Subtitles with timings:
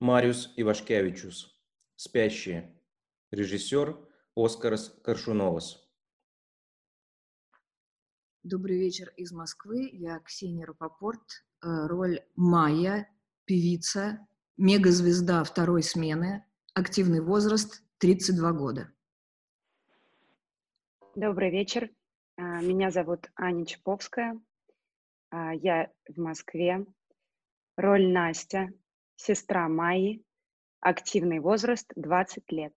[0.00, 1.60] Мариус Ивашкевичус.
[1.96, 2.74] Спящие.
[3.30, 3.96] Режиссер
[4.36, 5.80] Оскарас Коршуновас.
[8.42, 9.88] Добрый вечер из Москвы.
[9.92, 11.22] Я Ксения Рапопорт.
[11.62, 13.08] Э, роль Майя,
[13.46, 14.26] певица,
[14.56, 18.92] мегазвезда второй смены, активный возраст 32 года.
[21.14, 21.90] Добрый вечер.
[22.36, 24.40] А, меня зовут Аня Чаповская.
[25.30, 26.84] А, я в Москве.
[27.76, 28.68] Роль Настя,
[29.16, 30.24] сестра Майи,
[30.80, 32.72] активный возраст 20 лет.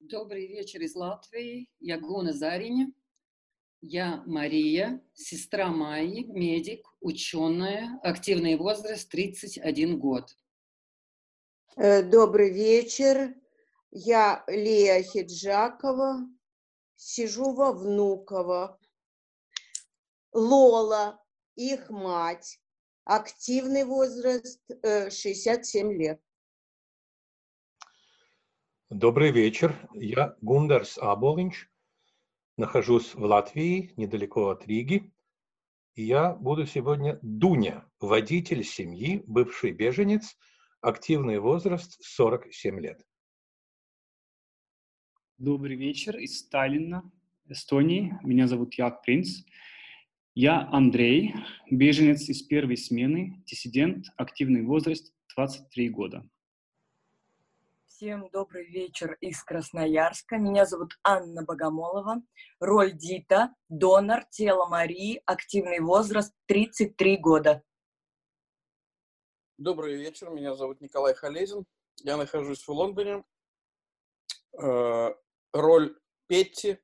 [0.00, 1.68] Добрый вечер из Латвии.
[1.80, 2.92] Я Гуна Зариня.
[3.80, 10.36] Я Мария, сестра Майи, медик, ученая, активный возраст 31 год.
[11.76, 13.34] Э, добрый вечер.
[13.90, 16.20] Я Лея Хиджакова,
[16.94, 18.78] сижу во Внуково.
[20.32, 21.20] Лола,
[21.56, 22.61] их мать,
[23.04, 26.22] активный возраст 67 э, лет.
[28.90, 29.88] Добрый вечер.
[29.94, 31.68] Я Гундарс Аболинч.
[32.58, 35.12] Нахожусь в Латвии, недалеко от Риги.
[35.94, 40.36] И я буду сегодня Дуня, водитель семьи, бывший беженец,
[40.80, 43.06] активный возраст 47 лет.
[45.38, 47.10] Добрый вечер из Сталина,
[47.46, 48.18] Эстонии.
[48.22, 49.42] Меня зовут Як Принц.
[50.34, 51.34] Я Андрей,
[51.70, 56.26] беженец из первой смены, диссидент, активный возраст 23 года.
[57.84, 60.38] Всем добрый вечер из Красноярска.
[60.38, 62.22] Меня зовут Анна Богомолова.
[62.60, 67.62] Роль Дита, донор, тело Марии, активный возраст 33 года.
[69.58, 71.66] Добрый вечер, меня зовут Николай Халезин.
[72.04, 73.22] Я нахожусь в Лондоне.
[74.58, 75.10] Э,
[75.52, 75.94] роль
[76.26, 76.78] Петти,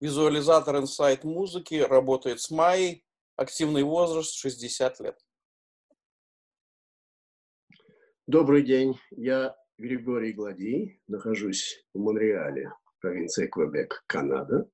[0.00, 3.04] визуализатор инсайт музыки, работает с Майей,
[3.36, 5.18] активный возраст 60 лет.
[8.26, 14.70] Добрый день, я Григорий Гладий, нахожусь в Монреале, провинция Квебек, Канада,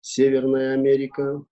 [0.00, 1.44] Северная Америка.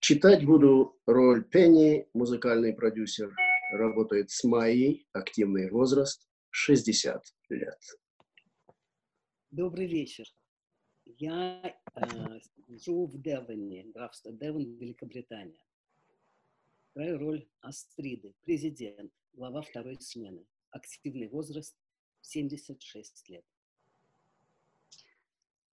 [0.00, 3.32] Читать буду роль Пенни, музыкальный продюсер,
[3.72, 7.78] работает с Майей, активный возраст 60 лет.
[9.50, 10.24] Добрый вечер.
[11.22, 11.62] Я
[11.94, 15.64] э, живу в Девоне, графство Девон, Великобритания.
[16.96, 20.44] Играю роль Астриды, президент, глава второй смены.
[20.70, 21.76] Активный возраст
[22.22, 23.44] 76 лет.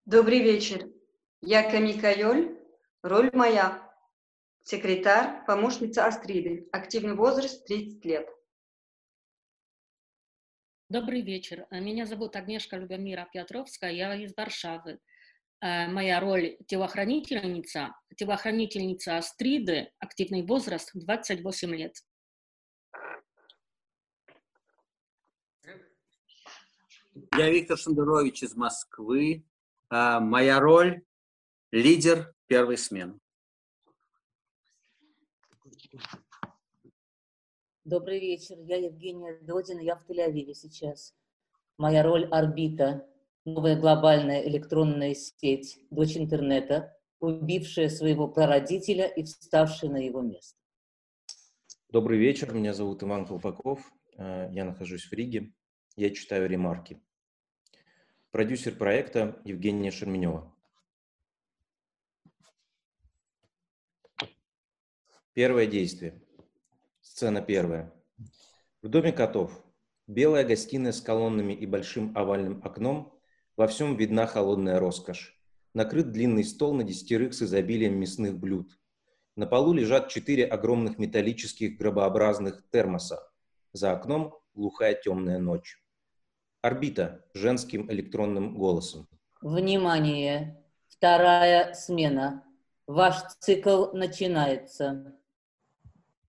[0.06, 0.88] Добрый вечер.
[1.42, 2.56] Я Камика Йоль,
[3.02, 3.92] роль моя.
[4.62, 6.70] Секретарь, помощница Астриды.
[6.72, 8.30] Активный возраст 30 лет.
[10.90, 11.66] Добрый вечер.
[11.72, 15.00] Меня зовут Агнешка Любомира Петровская, я из Варшавы.
[15.62, 21.96] Э, моя роль телохранительница, телохранительница Астриды, активный возраст 28 лет.
[27.36, 29.46] Я Виктор Шендерович из Москвы.
[29.90, 31.04] А, моя роль–
[31.72, 33.20] лидер первой смены.
[37.84, 41.14] Добрый вечер, я Евгения Додина, я в Тель-Авиве сейчас.
[41.78, 43.09] Моя роль– орбита,
[43.46, 50.58] новая глобальная электронная сеть, дочь интернета, убившая своего прародителя и вставшая на его место.
[51.90, 55.52] Добрый вечер, меня зовут Иван Колпаков, э, я нахожусь в Риге,
[55.96, 57.02] я читаю ремарки.
[58.32, 60.54] Продюсер проекта Евгения Шерменева.
[65.34, 66.22] Первое действие.
[67.02, 67.92] Сцена первая.
[68.82, 69.64] В доме котов.
[70.06, 73.19] Белая гостиная с колоннами и большим овальным окном.
[73.60, 75.38] Во всем видна холодная роскошь.
[75.74, 78.80] Накрыт длинный стол на десятерых с изобилием мясных блюд.
[79.36, 83.20] На полу лежат четыре огромных металлических гробообразных термоса.
[83.74, 85.84] За окном глухая темная ночь.
[86.62, 89.10] Орбита женским электронным голосом.
[89.42, 90.64] Внимание!
[90.88, 92.46] Вторая смена.
[92.88, 95.20] Ваш цикл начинается.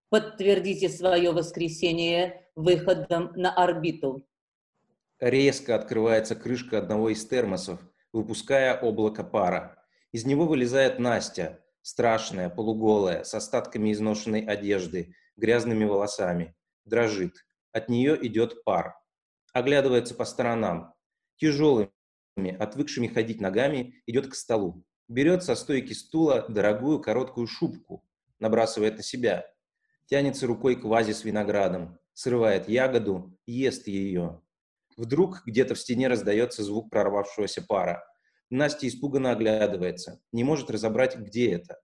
[0.09, 4.27] Подтвердите свое воскресение выходом на орбиту.
[5.21, 7.81] Резко открывается крышка одного из термосов,
[8.13, 9.85] выпуская облако пара.
[10.13, 16.57] Из него вылезает Настя, страшная, полуголая, с остатками изношенной одежды, грязными волосами.
[16.85, 17.35] Дрожит.
[17.73, 19.01] От нее идет пар
[19.53, 20.95] оглядывается по сторонам,
[21.37, 21.91] тяжелыми,
[22.59, 24.85] отвыкшими ходить ногами, идет к столу.
[25.09, 28.05] Берет со стойки стула дорогую короткую шубку,
[28.39, 29.47] набрасывает на себя.
[30.07, 34.41] Тянется рукой к вазе с виноградом, срывает ягоду, ест ее.
[34.97, 38.05] Вдруг где-то в стене раздается звук прорвавшегося пара.
[38.51, 41.81] Настя испуганно оглядывается, не может разобрать, где это.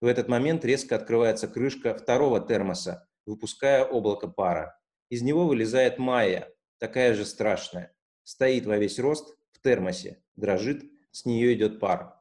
[0.00, 4.78] В этот момент резко открывается крышка второго термоса, выпуская облако пара.
[5.10, 7.94] Из него вылезает Майя, такая же страшная.
[8.24, 12.20] Стоит во весь рост в термосе, дрожит, с нее идет пар.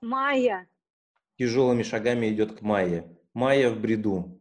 [0.00, 0.66] Майя,
[1.40, 3.16] Тяжелыми шагами идет к Майе.
[3.32, 4.38] Майя в бреду.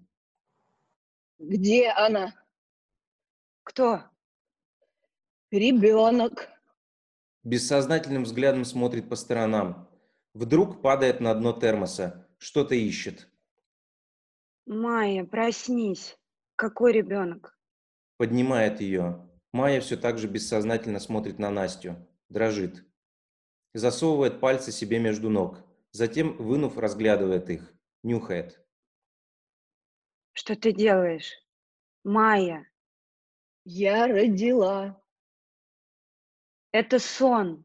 [1.38, 2.34] Где она?
[3.64, 4.04] Кто?
[5.52, 6.50] Ребенок.
[7.44, 9.90] Бессознательным взглядом смотрит по сторонам.
[10.34, 12.28] Вдруг падает на дно термоса.
[12.38, 13.30] Что-то ищет.
[14.66, 16.18] Майя, проснись.
[16.56, 17.58] Какой ребенок?
[18.18, 19.28] Поднимает ее.
[19.52, 21.96] Майя все так же бессознательно смотрит на Настю.
[22.30, 22.86] Дрожит.
[23.74, 25.66] Засовывает пальцы себе между ног.
[25.92, 27.74] Затем, вынув, разглядывает их.
[28.04, 28.64] Нюхает.
[30.34, 31.34] Что ты делаешь?
[32.04, 32.69] Майя,
[33.72, 35.00] Я родила.
[36.72, 37.64] это сон.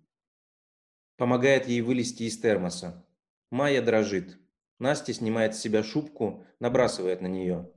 [1.17, 3.09] Помогает ей вылезти из термоса.
[3.51, 4.39] Майя дрожит.
[4.79, 7.73] Настя снимает с себя шубку, набрасывает на нее.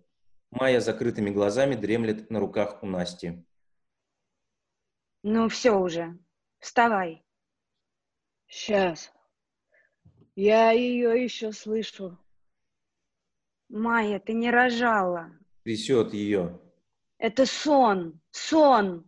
[0.52, 3.46] Майя закрытыми глазами дремлет на руках у Насти.
[5.24, 6.20] Ну все уже.
[6.60, 7.26] Вставай.
[8.48, 9.10] Сейчас.
[10.36, 12.20] Я ее еще слышу.
[13.70, 15.32] Майя, ты не рожала.
[15.64, 16.60] Трясет ее.
[17.18, 18.20] Это сон.
[18.32, 19.06] Сон.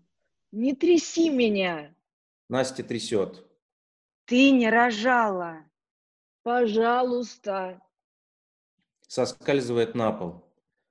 [0.52, 1.96] Не тряси меня.
[2.50, 3.46] Настя трясет.
[4.26, 5.64] Ты не рожала.
[6.44, 7.82] Пожалуйста.
[9.08, 10.46] Соскальзывает на пол.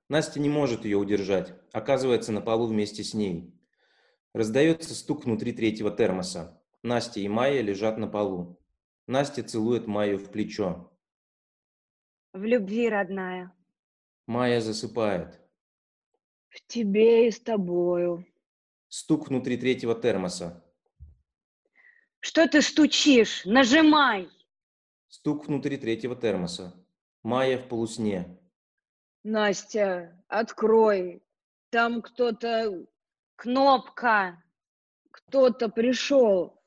[0.07, 1.53] Настя не может ее удержать.
[1.73, 3.53] Оказывается на полу вместе с ней.
[4.33, 6.61] Раздается стук внутри третьего термоса.
[6.83, 8.57] Настя и Майя лежат на полу.
[9.07, 10.91] Настя целует Майю в плечо.
[12.33, 13.51] В любви, родная.
[14.27, 15.39] Майя засыпает.
[16.49, 18.25] В тебе и с тобою.
[18.87, 20.63] Стук внутри третьего термоса.
[22.19, 23.45] Что ты стучишь?
[23.45, 24.29] Нажимай.
[25.07, 26.73] Стук внутри третьего термоса.
[27.23, 28.39] Майя в полусне.
[29.23, 31.21] Настя, открой.
[31.69, 32.85] Там кто-то,
[33.35, 34.43] Кнопка.
[35.11, 36.59] кто-то пришел.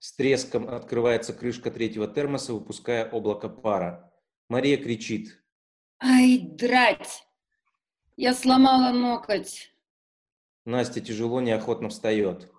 [0.00, 4.12] С треском открывается крышка третьего термоса, выпуская облако пара.
[4.48, 5.42] Мария кричит.
[6.02, 7.26] Ай, драть!
[8.22, 9.74] Я сломала ноготь.
[10.66, 12.52] Настя тяжело, неохотно встает.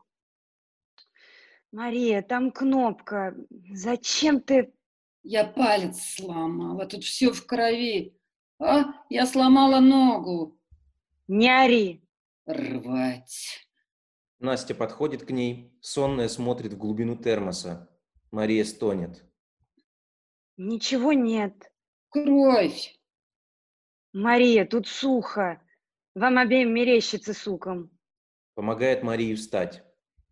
[1.72, 3.36] Мария, там кнопка.
[3.72, 4.74] Зачем ты...
[5.22, 8.18] Я палец сломала, тут все в крови.
[8.58, 10.60] А, я сломала ногу.
[11.28, 12.04] Не ори.
[12.48, 13.68] Рвать.
[14.40, 17.88] Настя подходит к ней, сонная смотрит в глубину термоса.
[18.32, 19.24] Мария стонет.
[20.58, 21.72] Ничего нет.
[22.10, 23.00] Кровь.
[24.14, 25.62] Мария, тут сухо.
[26.16, 27.90] Вам обеим мерещится суком.
[28.56, 29.84] Помогает Марии встать.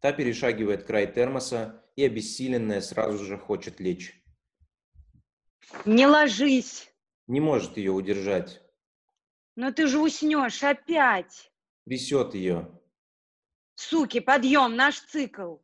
[0.01, 4.21] Та перешагивает край термоса и, обессиленная, сразу же хочет лечь.
[5.85, 6.91] Не ложись.
[7.27, 8.61] Не может ее удержать.
[9.55, 11.51] Но ты же уснешь опять.
[11.85, 12.79] Трясет ее.
[13.75, 15.57] Суки, подъем, наш цикл.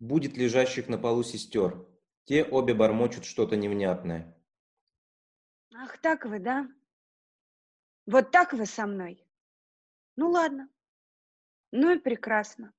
[0.00, 1.86] Будет лежащих на полу сестер.
[2.24, 4.36] Те обе бормочут что-то невнятное.
[5.74, 6.68] Ах, так вы, да?
[8.06, 9.24] Вот так вы со мной?
[10.16, 10.68] Ну ладно.
[11.72, 12.72] Ну и прекрасно.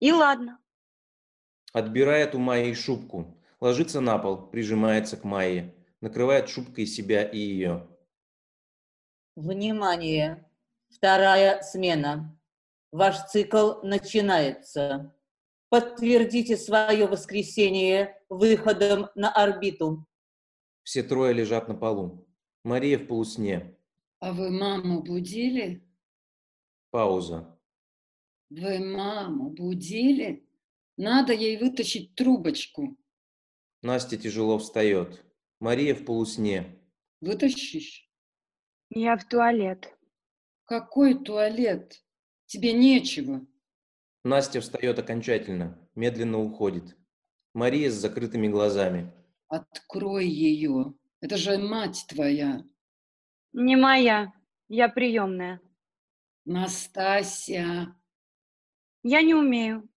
[0.00, 0.60] И ладно.
[1.72, 3.36] Отбирает у Майи шубку.
[3.60, 5.74] Ложится на пол, прижимается к Майе.
[6.00, 7.88] Накрывает шубкой себя и ее.
[9.34, 10.48] Внимание!
[10.88, 12.38] Вторая смена.
[12.92, 15.14] Ваш цикл начинается.
[15.68, 20.06] Подтвердите свое воскресение выходом на орбиту.
[20.84, 22.26] Все трое лежат на полу.
[22.62, 23.75] Мария в полусне.
[24.20, 25.84] А вы маму будили?
[26.90, 27.58] Пауза.
[28.48, 30.48] Вы маму будили?
[30.96, 32.96] Надо ей вытащить трубочку.
[33.82, 35.24] Настя тяжело встает.
[35.60, 36.78] Мария в полусне.
[37.20, 38.10] Вытащишь?
[38.90, 39.92] Я в туалет.
[40.64, 42.02] Какой туалет?
[42.46, 43.46] Тебе нечего.
[44.24, 46.96] Настя встает окончательно, медленно уходит.
[47.52, 49.12] Мария с закрытыми глазами.
[49.48, 50.94] Открой ее.
[51.20, 52.64] Это же мать твоя.
[53.58, 54.34] Не моя.
[54.68, 55.62] Я приемная.
[56.44, 57.96] Настасья.
[59.02, 59.88] Я не умею.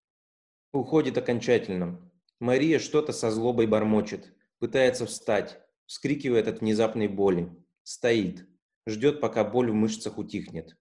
[0.71, 1.99] Уходит окончательно.
[2.39, 4.33] Мария что-то со злобой бормочет.
[4.59, 5.59] Пытается встать.
[5.87, 7.53] Вскрикивает от внезапной боли.
[7.83, 8.47] Стоит.
[8.87, 10.77] Ждет, пока боль в мышцах утихнет.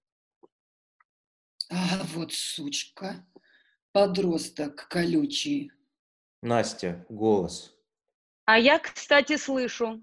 [1.68, 3.26] А вот сучка.
[3.90, 5.73] Подросток колючий.
[6.42, 7.04] Настя.
[7.08, 7.76] Голос.
[8.44, 10.00] А я, кстати, слышу.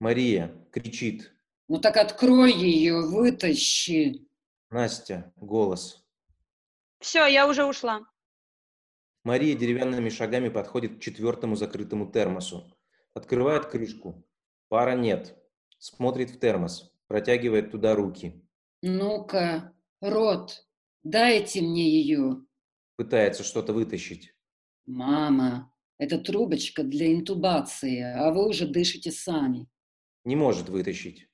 [0.00, 0.66] Мария.
[0.72, 1.33] Кричит.
[1.74, 4.28] Ну так открой ее, вытащи.
[4.70, 5.32] Настя.
[5.34, 6.06] Голос.
[7.00, 8.06] Все, я уже ушла.
[9.24, 12.72] Мария деревянными шагами подходит к четвертому закрытому термосу.
[13.12, 14.24] Открывает крышку.
[14.68, 15.36] Пара нет.
[15.78, 16.92] Смотрит в термос.
[17.08, 18.40] Протягивает туда руки.
[18.80, 20.68] Ну-ка, рот,
[21.02, 22.36] дайте мне ее.
[22.94, 24.32] Пытается что-то вытащить.
[24.86, 29.66] Мама, это трубочка для интубации, а вы уже дышите сами.
[30.22, 31.28] Не может вытащить.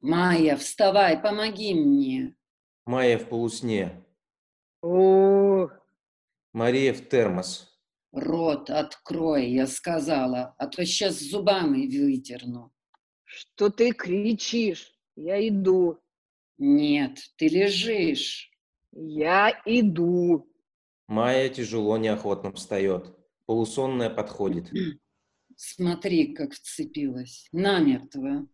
[0.00, 2.34] Майя, вставай, помоги мне.
[2.86, 4.04] Майя в полусне.
[4.82, 5.68] О,
[6.52, 7.78] Мария в термос.
[8.12, 12.72] Рот открой, я сказала, а то сейчас зубами выдерну.
[13.24, 14.92] что ты кричишь?
[15.16, 16.00] Я иду.
[16.56, 18.50] Нет, ты лежишь.
[18.92, 20.50] Я иду.
[21.06, 23.14] Майя тяжело, неохотно встает.
[23.46, 24.72] Полусонная подходит.
[25.56, 27.48] Смотри, как вцепилась.
[27.52, 28.48] Намертво.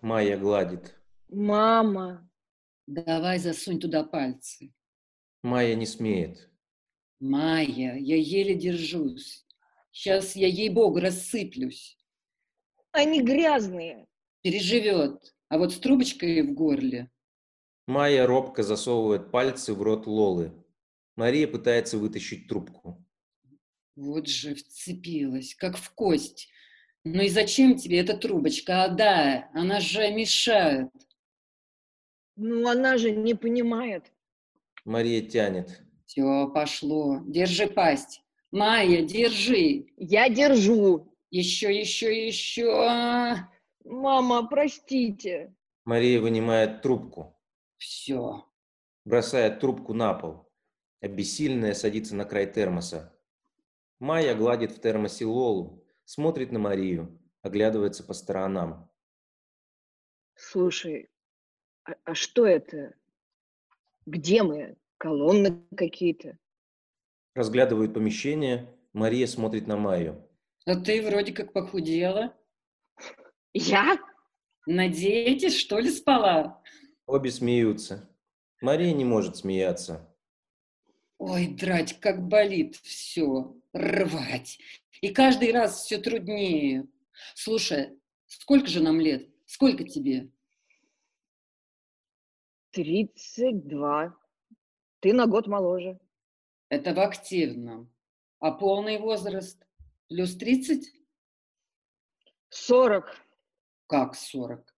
[0.00, 0.94] Майя гладит.
[1.28, 2.26] Мама,
[2.86, 4.72] Давай засунь туда пальцы.
[5.42, 6.48] Майя не смеет.
[7.18, 9.44] Майя, я еле держусь.
[9.90, 11.98] Сейчас я, ей-богу, рассыплюсь.
[12.92, 14.06] они грязные.
[14.42, 15.34] Переживет.
[15.48, 17.10] А вот с трубочкой в горле.
[17.86, 20.52] Майя робко засовывает пальцы в рот Лолы.
[21.16, 23.04] Мария пытается вытащить трубку.
[23.96, 26.50] Вот же вцепилась, как в кость.
[27.08, 28.82] Ну и зачем тебе эта трубочка?
[28.82, 30.90] А да, она же мешает.
[32.34, 34.12] Ну, она же не понимает.
[34.84, 35.84] Мария тянет.
[36.04, 37.20] Все, пошло.
[37.24, 38.24] Держи пасть.
[38.50, 39.86] Майя, держи.
[39.96, 41.12] Я держу.
[41.30, 43.36] Еще, еще, еще.
[43.84, 45.54] Мама, простите.
[45.84, 47.38] Мария вынимает трубку.
[47.76, 48.44] Все.
[49.04, 50.50] Бросает трубку на пол.
[51.00, 53.16] Обессиленная садится на край термоса.
[54.00, 58.90] Майя гладит в термосе Лолу, смотрит на Марию, оглядывается по сторонам.
[60.34, 61.10] Слушай,
[61.84, 62.94] а, а что это?
[64.06, 64.76] Где мы?
[64.98, 66.38] Колонны какие-то?
[67.34, 70.26] Разглядывают помещение, Мария смотрит на Майю.
[70.64, 72.34] А ты вроде как похудела.
[73.52, 73.98] Я?
[74.66, 76.62] Надеетесь, что ли, спала?
[77.06, 78.08] Обе смеются.
[78.60, 80.08] Мария не может смеяться.
[81.18, 84.58] Ой, драть, как болит все, рвать.
[85.00, 86.86] И каждый раз все труднее.
[87.34, 89.28] Слушай, сколько же нам лет?
[89.46, 90.30] Сколько тебе?
[92.70, 94.16] Тридцать два.
[95.00, 95.98] Ты на год моложе.
[96.68, 97.92] Это в активном.
[98.40, 99.64] А полный возраст?
[100.08, 100.84] Плюс 30?
[102.48, 103.16] Сорок.
[103.86, 104.74] Как 40?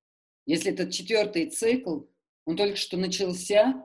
[0.46, 2.02] Если это четвертый цикл,
[2.44, 3.84] он только что начался,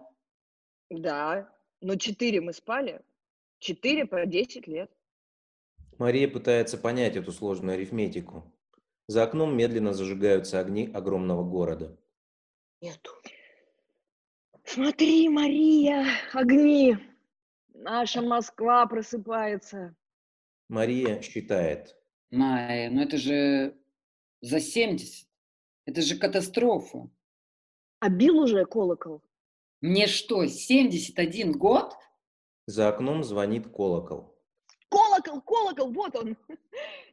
[0.90, 1.54] Да.
[1.82, 3.02] Но четыре мы спали.
[3.60, 4.90] Четыре по десять лет.
[5.98, 8.52] Мария пытается понять эту сложную арифметику.
[9.08, 11.98] За окном медленно зажигаются огни огромного города.
[12.82, 13.12] Нету.
[14.64, 16.98] Смотри, Мария, огни.
[17.74, 19.96] Наша Москва просыпается.
[20.70, 21.96] Мария считает.
[22.32, 23.78] Майя, ну это же
[24.42, 25.28] за 70.
[25.86, 27.10] Это же катастрофа.
[28.00, 29.22] А бил уже колокол?
[29.82, 31.94] Мне что, 71 год?
[32.66, 34.33] За окном звонит колокол.
[34.94, 36.38] Колокол, колокол, вот он.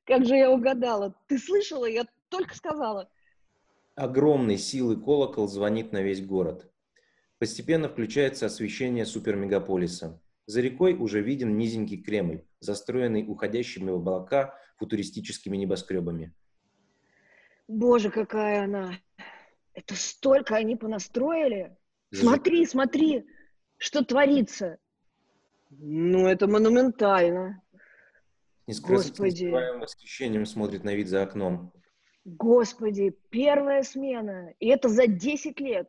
[0.04, 1.14] Как же я угадала.
[1.28, 1.86] Ты слышала?
[1.86, 3.08] Я только сказала.
[3.94, 6.70] Огромной силы колокол звонит на весь город.
[7.38, 10.20] Постепенно включается освещение супермегаполиса.
[10.44, 16.34] За рекой уже виден низенький Кремль, застроенный уходящими в облака футуристическими небоскребами.
[17.66, 18.98] Боже, какая она.
[19.72, 21.74] Это столько они понастроили.
[22.12, 23.24] Смотри, смотри,
[23.78, 24.76] что творится.
[25.70, 27.62] Ну, это монументально.
[28.72, 29.46] Скрыть- с Господи.
[29.78, 31.72] восхищением смотрит на вид за окном.
[32.24, 34.52] Господи, первая смена.
[34.58, 35.88] И это за 10 лет.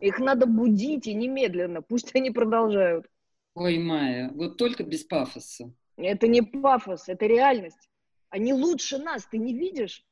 [0.00, 1.82] Их надо будить и немедленно.
[1.82, 3.06] Пусть они продолжают.
[3.54, 5.72] Ой, Майя, вот только без пафоса.
[5.96, 7.88] Это не пафос, это реальность.
[8.28, 10.04] Они лучше нас, ты не видишь?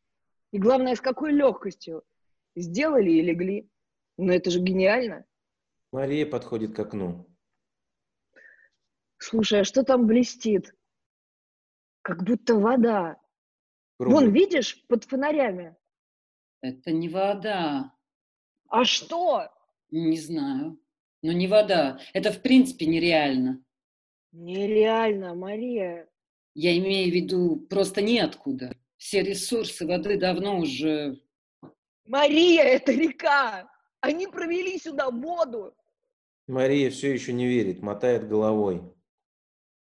[0.53, 2.05] И главное, с какой легкостью.
[2.57, 3.69] Сделали и легли.
[4.17, 5.27] Но это же гениально.
[5.93, 7.29] Мария подходит к окну.
[9.19, 10.75] Слушай, а что там блестит?
[12.05, 13.19] Как будто вода.
[13.97, 14.15] Пробуй.
[14.15, 15.75] Вон, видишь, под фонарями.
[16.61, 17.95] Это не вода.
[18.69, 19.49] А что?
[19.91, 20.79] Не знаю.
[21.23, 21.99] Но не вода.
[22.13, 23.65] Это в принципе нереально.
[24.33, 26.07] Нереально, Мария.
[26.55, 28.77] Я имею в виду просто неоткуда.
[28.99, 31.23] Все ресурсы воды давно уже...
[32.05, 33.67] Мария, это река.
[34.01, 35.75] Они провели сюда воду.
[36.47, 38.83] Мария все еще не верит, мотает головой.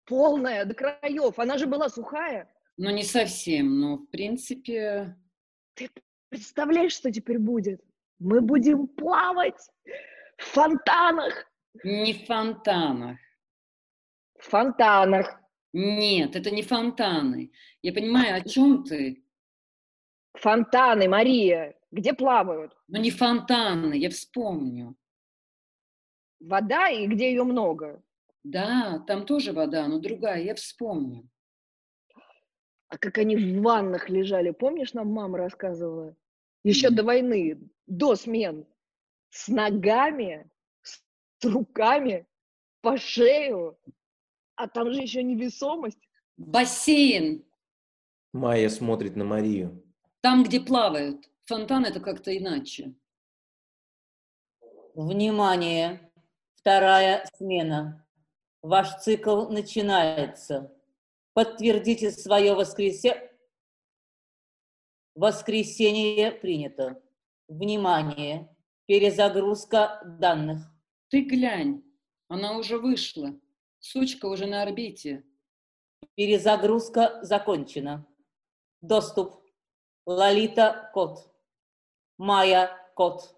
[0.05, 1.39] Полная, до краев.
[1.39, 2.53] Она же была сухая.
[2.77, 5.15] Ну, не совсем, но в принципе...
[5.75, 5.89] Ты
[6.29, 7.81] представляешь, что теперь будет?
[8.19, 9.59] Мы будем плавать
[10.37, 11.45] в фонтанах.
[11.83, 13.17] Не в фонтанах.
[14.39, 15.39] В фонтанах.
[15.73, 17.51] Нет, это не фонтаны.
[17.81, 19.25] Я понимаю, о чем ты.
[20.33, 21.75] Фонтаны, Мария.
[21.91, 22.75] Где плавают?
[22.87, 24.95] Но не фонтаны, я вспомню.
[26.39, 28.03] вода и где ее много.
[28.43, 31.29] Да, там тоже вода, но другая, я вспомню.
[32.89, 36.15] А как они в ваннах лежали, помнишь, нам мама рассказывала?
[36.63, 38.65] Еще до войны, до смен.
[39.29, 40.49] С ногами,
[40.81, 41.01] с
[41.43, 42.27] руками,
[42.81, 43.79] по шею.
[44.55, 46.07] А там же еще невесомость.
[46.37, 47.43] Бассейн,
[48.33, 49.83] Майя смотрит на Марию.
[50.21, 51.29] там, где плавают.
[51.45, 52.95] Фонтан это как-то иначе.
[54.95, 56.11] Внимание!
[56.55, 58.02] Вторая смена.
[58.63, 60.73] Ваш цикл начинается.
[61.33, 63.29] Подтвердите свое воскресе...
[65.15, 67.03] Воскресенье принято.
[67.49, 68.49] Внимание!
[68.85, 70.61] Перезагрузка данных.
[71.09, 71.83] Ты глянь,
[72.29, 73.37] она уже вышла.
[73.79, 75.25] Сучка уже на орбите.
[76.15, 78.07] Перезагрузка закончена.
[78.81, 79.43] Доступ.
[80.05, 81.19] Лолита– код.
[82.17, 83.35] Майя– код.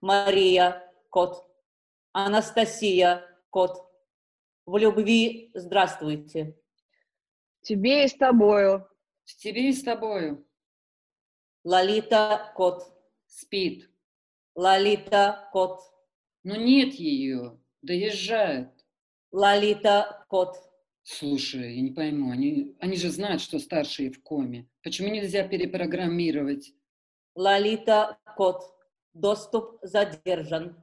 [0.00, 1.46] Мария– код.
[2.12, 3.91] Анастасия– код.
[4.64, 6.56] В любви здравствуйте.
[7.62, 8.86] Тебе и с тобою.
[9.24, 10.46] С тебе и с тобою.
[11.64, 12.84] Лолита– код.
[13.26, 13.90] Спит.
[14.54, 15.80] Лолита– код.
[16.44, 17.58] Но нет ее.
[17.82, 18.70] Доезжает.
[19.32, 20.56] Лолита– код.
[21.02, 24.68] Слушай, я не пойму, они, они же знают, что старшие в коме.
[24.84, 26.72] Почему нельзя перепрограммировать?
[27.34, 28.62] Лолита– код.
[29.12, 30.81] Доступ задержан.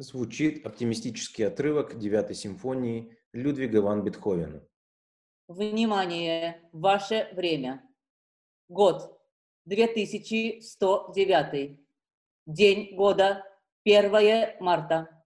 [0.00, 4.62] Звучит оптимистический отрывок девятой симфонии Людвига ван Бетховена.
[5.46, 6.66] Внимание!
[6.72, 7.86] Ваше время.
[8.70, 9.20] Год
[9.66, 11.78] 2109.
[12.46, 13.44] День года
[13.84, 15.22] 1 марта.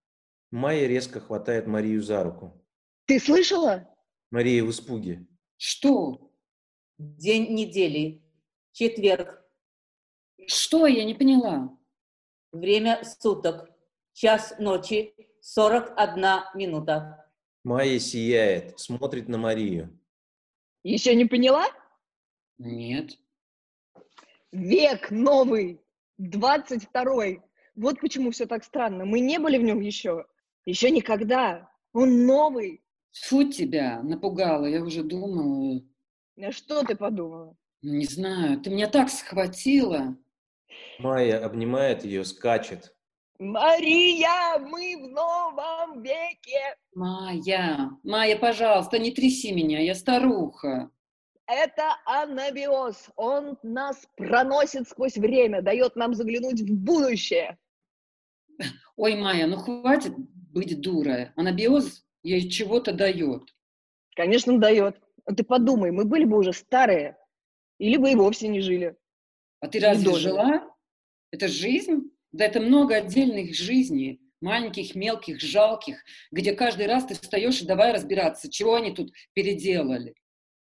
[0.50, 2.60] Майя резко хватает Марию за руку.
[3.04, 3.88] Ты слышала?
[4.32, 5.24] Мария в испуге.
[5.56, 6.32] Что?
[6.98, 8.24] День недели.
[8.72, 9.40] Четверг.
[10.48, 10.88] Что?
[10.88, 11.78] Я не поняла.
[12.50, 13.70] Время суток.
[14.14, 15.12] Час ночи.
[15.40, 17.28] 41 минута.
[17.64, 19.98] Майя сияет, смотрит на Марию.
[20.84, 21.66] Еще не поняла?
[22.58, 23.18] Нет.
[24.52, 25.82] Век новый,
[26.20, 27.42] 22-й.
[27.74, 29.04] Вот почему все так странно.
[29.04, 30.26] Мы не были в нем еще.
[30.64, 31.68] Еще никогда.
[31.92, 32.84] Он новый.
[33.26, 35.82] Фу тебя, напугала, я уже думала.
[36.40, 37.56] А что ты подумала?
[37.82, 40.16] Не знаю, ты меня так схватила.
[41.00, 42.93] Майя обнимает ее, скачет.
[43.38, 46.76] Мария, мы в новом веке.
[46.94, 50.90] Майя, Майя, пожалуйста, не тряси меня, я старуха.
[51.46, 53.10] Это анабиоз.
[53.16, 57.58] Он нас проносит сквозь время, дает нам заглянуть в будущее.
[58.96, 61.32] Ой, Майя, ну хватит быть дурой.
[61.36, 63.42] Анабиоз ей чего-то дает.
[64.14, 65.00] Конечно, дает.
[65.26, 67.16] А ты подумай, мы были бы уже старые,
[67.78, 68.96] или бы и вовсе не жили.
[69.60, 70.70] А ты разве жила?
[71.30, 72.13] Это жизнь?
[72.34, 77.92] Да это много отдельных жизней, маленьких, мелких, жалких, где каждый раз ты встаешь и давай
[77.92, 80.14] разбираться, чего они тут переделали.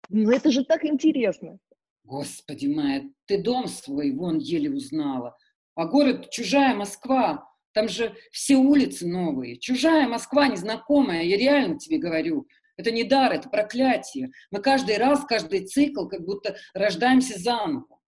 [0.08, 1.58] Ну это же так интересно.
[2.04, 5.36] Господи, Майя, ты дом свой вон еле узнала.
[5.74, 7.44] А город чужая Москва.
[7.72, 9.58] Там же все улицы новые.
[9.58, 11.24] Чужая Москва, незнакомая.
[11.24, 12.46] Я реально тебе говорю.
[12.76, 14.30] Это не дар, это проклятие.
[14.52, 17.98] Мы каждый раз, каждый цикл, как будто рождаемся заново.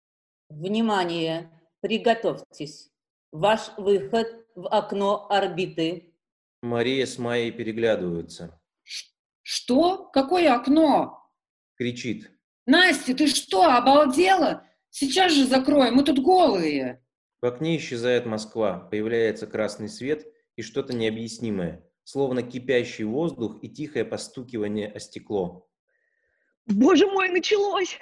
[0.50, 1.50] Внимание!
[1.80, 2.90] Приготовьтесь.
[3.36, 6.14] Ваш выход в окно орбиты.
[6.62, 8.58] Мария с Майей переглядываются.
[9.42, 10.06] Что?
[10.06, 11.22] Какое окно?
[11.76, 12.30] Кричит.
[12.64, 14.66] Настя, ты что, обалдела?
[14.88, 17.04] Сейчас же закроем, мы тут голые.
[17.42, 24.06] В окне исчезает Москва, появляется красный свет и что-то необъяснимое, словно кипящий воздух и тихое
[24.06, 25.68] постукивание о стекло.
[26.64, 27.98] Боже мой, началось!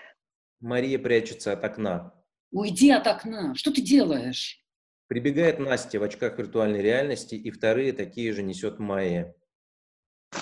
[0.61, 2.15] Мария прячется от окна.
[2.53, 4.64] Уйди от окна, что ты делаешь?
[5.07, 9.35] Прибегает Настя в очках виртуальной реальности, и вторые такие же несет Майя.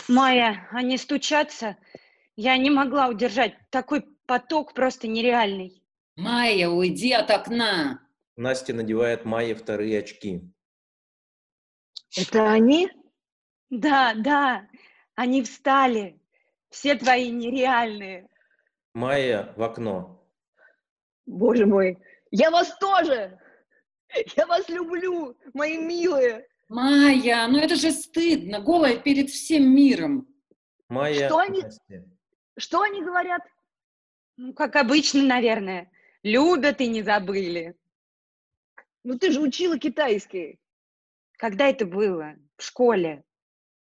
[0.09, 1.77] Майя, они стучатся.
[2.37, 3.55] Я не могла удержать.
[3.71, 5.83] Такой поток просто нереальный.
[6.17, 8.01] Майя, уйди от окна.
[8.37, 10.43] Настя надевает Майе вторые очки.
[12.17, 12.91] Это они?
[13.71, 14.69] Да, да,
[15.15, 16.21] они встали.
[16.71, 18.29] Все твои нереальные.
[18.95, 20.27] Майя в окно.
[21.27, 21.99] Боже мой,
[22.31, 23.39] я вас тоже!
[24.37, 26.47] Я вас люблю, мои милые!
[26.69, 30.27] Майя, ну это же стыдно, голая перед всем миром.
[30.89, 31.65] Майя Что они-.
[32.57, 33.43] Что они говорят?
[34.37, 35.91] Ну, как обычно, наверное.
[36.23, 37.77] Любят и не забыли.
[39.05, 40.61] Ну ты же учила китайский.
[41.37, 42.37] Когда это было?
[42.57, 43.25] В школе.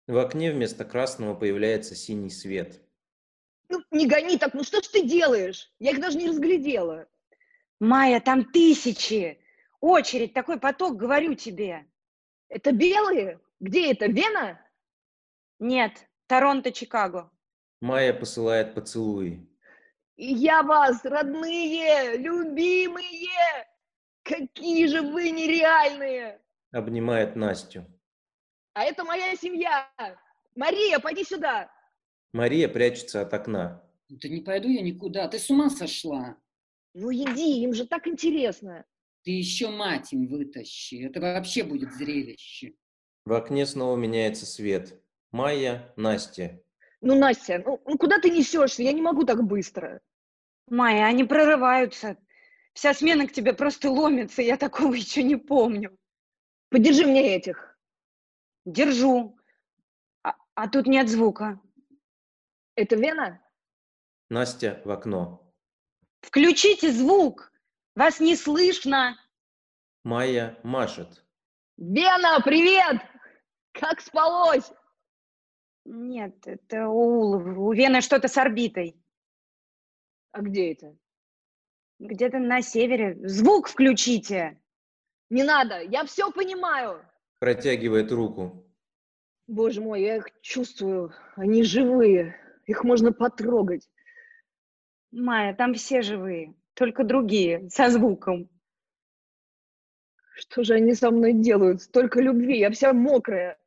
[0.07, 2.81] В окне вместо красного появляется синий свет.
[3.69, 5.71] Ну не гони так, ну что ж ты делаешь?
[5.79, 7.07] Я их даже не разглядела.
[7.79, 9.39] Майя, там тысячи.
[9.83, 11.85] Очередь, такой поток, говорю тебе.
[12.47, 13.41] Это белые?
[13.59, 14.57] Где это, Вена?
[15.59, 17.29] Нет, Торонто, Чикаго.
[17.81, 19.45] Майя посылает поцелуи.
[20.15, 23.67] И я вас, родные, любимые!
[24.23, 26.39] Какие же вы нереальные!
[26.71, 27.85] Обнимает Настю.
[28.75, 29.89] А это моя семья!
[30.55, 31.69] Мария, пойди сюда!
[32.31, 33.83] Мария прячется от окна.
[34.07, 36.37] Да не пойду я никуда, ты с ума сошла.
[36.93, 38.85] Ну иди, им же так интересно.
[39.23, 42.73] Ты еще мать им вытащи, это вообще будет зрелище.
[43.25, 45.01] В окне снова меняется свет.
[45.31, 46.61] Майя, Настя.
[46.99, 48.83] Ну, Настя, ну, ну куда ты несешься?
[48.83, 50.01] Я не могу так быстро.
[50.67, 52.17] Майя, они прорываются.
[52.73, 55.97] Вся смена к тебе просто ломится, я такого еще не помню.
[56.69, 57.77] Подержи мне этих.
[58.65, 59.37] Держу.
[60.23, 61.61] А, а тут нет звука.
[62.75, 63.41] Это Вена?
[64.29, 65.53] Настя в окно.
[66.21, 67.52] Включите звук!
[67.95, 69.17] Вас не слышно!
[70.03, 71.23] Майя машет.
[71.77, 73.01] Вена, привет!
[73.71, 74.71] Как спалось?
[75.85, 78.95] Нет, это у, у Вены что-то с орбитой.
[80.31, 80.97] А где это?
[81.99, 83.15] Где-то на севере.
[83.27, 84.59] Звук включите!
[85.29, 87.05] Не надо, я все понимаю.
[87.39, 88.65] Протягивает руку.
[89.47, 91.13] Боже мой, я их чувствую.
[91.35, 92.35] Они живые.
[92.65, 93.87] Их можно потрогать.
[95.11, 98.49] Майя, там все живые, только другие, со звуком.
[100.35, 101.81] Что же они со мной делают?
[101.81, 103.57] Столько любви, я вся мокрая.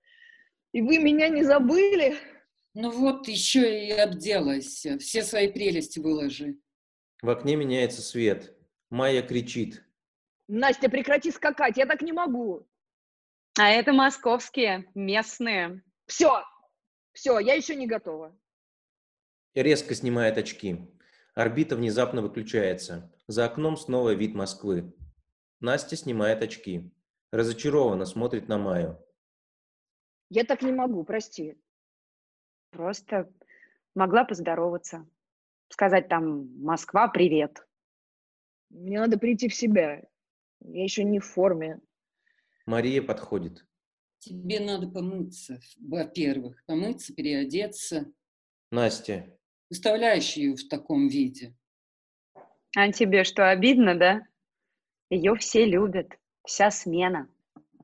[0.72, 2.16] И вы меня не забыли?
[2.74, 4.98] Ну вот, еще и обделайся.
[4.98, 6.58] Все свои прелести выложи.
[7.22, 8.54] В окне меняется свет.
[8.90, 9.82] Майя кричит.
[10.48, 12.68] Настя, прекрати скакать, я так не могу.
[13.58, 15.82] А это московские, местные.
[16.06, 16.42] Все,
[17.12, 18.36] все, я еще не готова.
[19.54, 20.76] Резко снимает очки.
[21.36, 23.12] Орбита внезапно выключается.
[23.28, 24.94] За окном снова вид Москвы.
[25.60, 26.90] Настя снимает очки.
[27.30, 28.98] Разочарованно смотрит на Майю.
[30.30, 31.60] Я так не могу, прости.
[32.70, 33.30] Просто
[33.94, 35.06] могла поздороваться.
[35.68, 37.66] Сказать там «Москва, привет».
[38.70, 40.08] Мне надо прийти в себя.
[40.60, 41.80] Я еще не в форме.
[42.64, 43.66] Мария подходит.
[44.20, 46.64] Тебе надо помыться, во-первых.
[46.64, 48.10] Помыться, переодеться.
[48.70, 49.35] Настя.
[49.68, 51.56] Выставляешь ее в таком виде.
[52.76, 54.26] А тебе что, обидно, да?
[55.10, 56.18] Ее все любят.
[56.44, 57.28] Вся смена.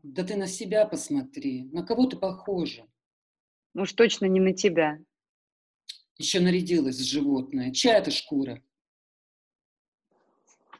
[0.03, 1.65] Да ты на себя посмотри.
[1.73, 2.87] На кого ты похожа?
[3.75, 4.99] Уж точно не на тебя.
[6.19, 7.73] Еще нарядилась животное.
[7.73, 8.63] Чья это шкура?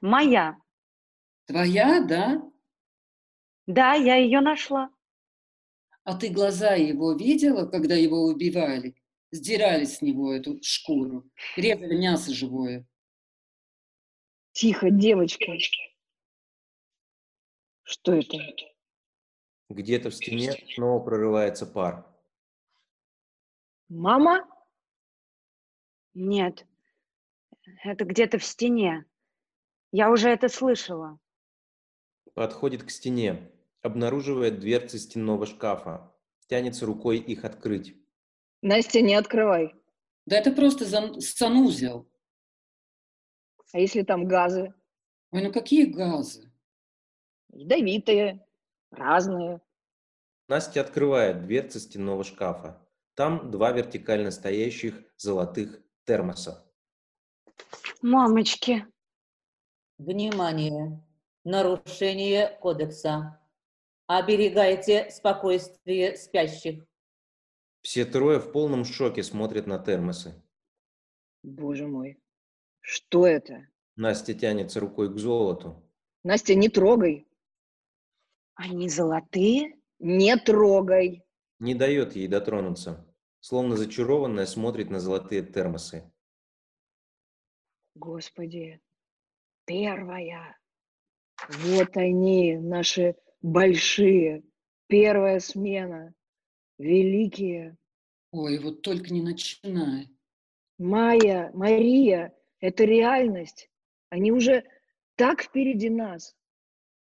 [0.01, 0.57] Моя.
[1.47, 2.43] Твоя, да?
[3.67, 4.91] Да, я ее нашла.
[6.05, 8.97] А ты глаза его видела, когда его убивали?
[9.33, 11.25] Сдирали с него эту шкуру,
[11.57, 12.87] резали мясо живое.
[14.53, 15.53] Тихо, девочка.
[17.83, 18.37] Что это?
[19.71, 22.07] Где-то в стене снова прорывается пар.
[23.89, 24.47] Мама?
[26.13, 26.67] Нет,
[27.85, 29.07] это где-то в стене.
[29.93, 31.19] Я уже это слышала.
[32.35, 36.15] Подходит к стене, обнаруживает дверцы стенного шкафа,
[36.49, 37.97] тянется рукой их открыть.
[38.63, 39.75] Настя, не открывай.
[40.27, 42.09] Да это просто зан- санузел.
[43.73, 44.73] А если там газы?
[45.33, 46.53] Ой, ну какие газы?
[47.53, 48.47] Ядовитые,
[48.91, 49.61] разные.
[50.49, 52.87] Настя открывает дверцы стенного шкафа.
[53.15, 56.65] Там два вертикально стоящих золотых термоса.
[58.01, 58.87] Мамочки.
[59.99, 61.03] Внимание!
[61.45, 63.41] Нарушение кодекса.
[64.07, 66.85] Оберегайте спокойствие спящих.
[67.83, 70.41] Все трое в полном шоке смотрят на термосы.
[71.43, 72.21] Боже мой,
[72.81, 73.67] что это?
[73.97, 75.83] Настя тянется рукой к золоту.
[76.23, 77.27] Настя, не трогай.
[78.55, 79.81] Они золотые?
[79.99, 81.25] Не трогай.
[81.59, 83.05] Не дает ей дотронуться.
[83.41, 86.09] Словно зачарованная смотрит на золотые термосы.
[87.97, 88.81] Господи,
[89.65, 90.57] первая.
[91.49, 94.45] Вот они, наши большие.
[94.87, 96.15] Первая смена.
[96.83, 97.77] Великие.
[98.33, 100.09] Ой, вот только не начинай.
[100.79, 103.71] Майя, Мария, это реальность.
[104.11, 104.65] Они уже
[105.15, 106.35] так впереди нас.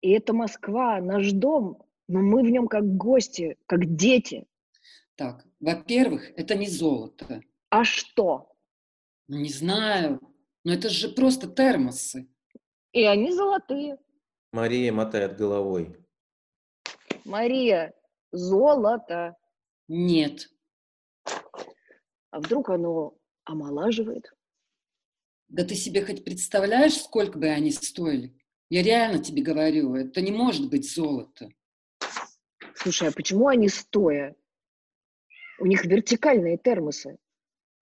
[0.03, 4.47] И это Москва, наш дом, но мы в нем как гости, как дети.
[5.17, 7.41] Так, во-первых, это не золото.
[7.71, 8.55] А что?
[9.29, 10.21] Не знаю,
[10.63, 12.29] но это же просто термосы.
[12.93, 13.97] И они золотые.
[14.53, 15.97] Мария мотает головой.
[17.25, 17.95] Мария,
[18.31, 19.39] золото.
[19.89, 20.49] Нет.
[22.31, 24.33] А вдруг оно омолаживает?
[25.49, 28.37] Да ты себе хоть представляешь, сколько бы они стоили?
[28.71, 31.49] Я реально тебе говорю, это не может быть золото.
[32.75, 34.35] Слушай, а почему они стоя?
[35.59, 37.19] У них вертикальные термосы.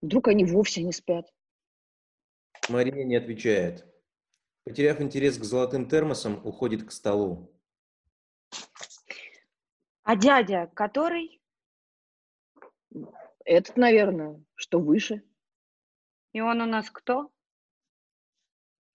[0.03, 1.33] Вдруг они вовсе не спят?
[2.69, 3.87] Мария не отвечает.
[4.65, 7.53] Потеряв интерес к золотым термосам, уходит к столу.
[10.03, 11.42] А дядя который?
[13.45, 15.23] Этот, наверное, что выше.
[16.33, 17.31] И он у нас кто?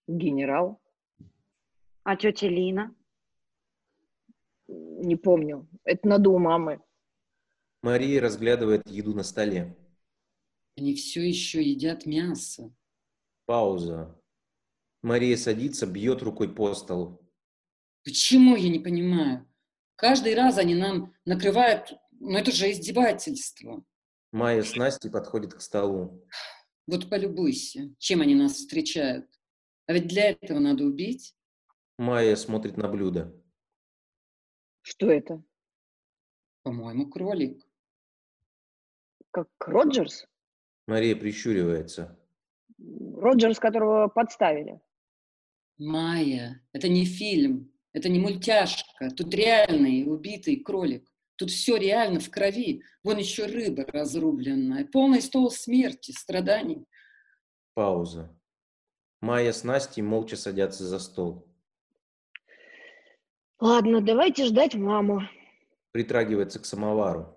[0.06, 0.80] Генерал.
[2.02, 2.94] А тетя Лина?
[4.66, 5.68] Не помню.
[5.84, 6.82] Это надо у мамы.
[7.82, 9.76] Мария разглядывает еду на столе.
[10.76, 12.74] Они все еще едят мясо.
[13.46, 14.20] Пауза.
[15.02, 17.20] Мария садится, бьет рукой по столу.
[18.04, 19.46] Почему, я не понимаю?
[19.96, 21.94] Каждый раз они нам накрывают...
[22.20, 23.84] Ну это же издевательство.
[24.32, 26.24] Майя с Настей подходит к столу.
[26.86, 29.26] Вот полюбуйся, чем они нас встречают.
[29.86, 31.34] А ведь для этого надо убить.
[31.96, 33.34] Майя смотрит на блюдо.
[34.82, 35.42] Что это?
[36.62, 37.66] По-моему, кролик.
[39.30, 40.26] Как Роджерс?
[40.86, 42.18] Мария прищуривается.
[42.78, 44.80] Роджерс, которого подставили.
[45.78, 49.10] Майя, это не фильм, это не мультяшка.
[49.10, 51.08] Тут реальный убитый кролик.
[51.38, 52.82] Тут все реально в крови.
[53.04, 54.84] Вон еще рыба разрубленная.
[54.84, 56.84] Полный стол смерти, страданий.
[57.74, 58.36] Пауза.
[59.20, 61.46] Майя с Настей молча садятся за стол.
[63.60, 65.22] Ладно, давайте ждать маму.
[65.92, 67.36] Притрагивается к самовару.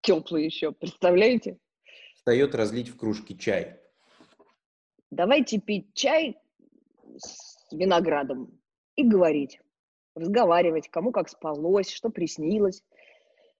[0.00, 1.58] Теплый еще, представляете?
[2.14, 3.80] Встает разлить в кружке чай.
[5.10, 6.38] Давайте пить чай
[7.16, 8.60] с виноградом
[8.94, 9.60] и говорить,
[10.14, 12.84] разговаривать, кому как спалось, что приснилось,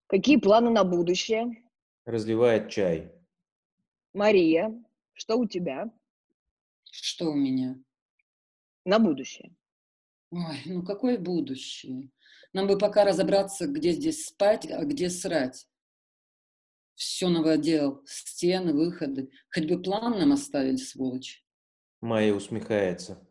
[0.08, 1.62] какие планы на будущее.
[2.04, 3.12] Разливает чай.
[4.14, 4.72] Мария,
[5.12, 5.90] что у тебя
[6.90, 7.76] Что у меня?
[8.84, 9.54] на будущее?
[10.30, 12.10] Ой, ну какое будущее?
[12.54, 15.66] Нам бы пока разобраться, где здесь спать, а где срать.
[16.94, 19.30] Все новодел, стены, выходы.
[19.54, 21.44] Хоть бы план нам оставили, сволочь.
[22.00, 23.24] Майя усмехается.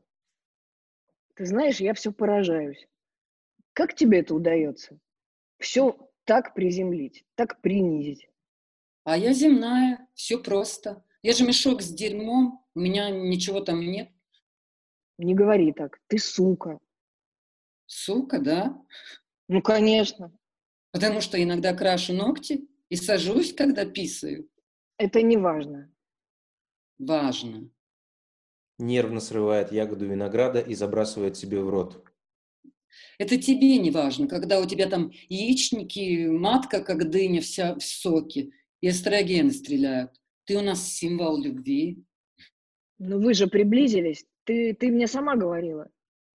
[1.35, 2.87] Ты знаешь, я все поражаюсь.
[3.73, 4.99] Как тебе это удается?
[5.59, 8.29] Все так приземлить, так принизить.
[9.05, 11.03] А я земная, все просто.
[11.23, 14.11] Я же мешок с дерьмом, у меня ничего там нет.
[15.17, 16.79] Не говори так, ты сука.
[17.85, 18.77] Сука, да?
[19.47, 20.37] Ну, конечно.
[20.91, 24.49] Потому что иногда крашу ногти и сажусь, когда писаю.
[24.97, 25.89] Это не важно.
[26.99, 27.69] Важно.
[28.77, 32.06] Нервно срывает ягоду винограда и забрасывает себе в рот.
[33.17, 38.51] Это тебе не важно, когда у тебя там яичники, матка, как дыня, вся в соке,
[38.81, 40.11] и эстрогены стреляют.
[40.45, 42.03] Ты у нас символ любви.
[42.99, 44.25] Ну вы же приблизились.
[44.43, 45.89] Ты, ты мне сама говорила.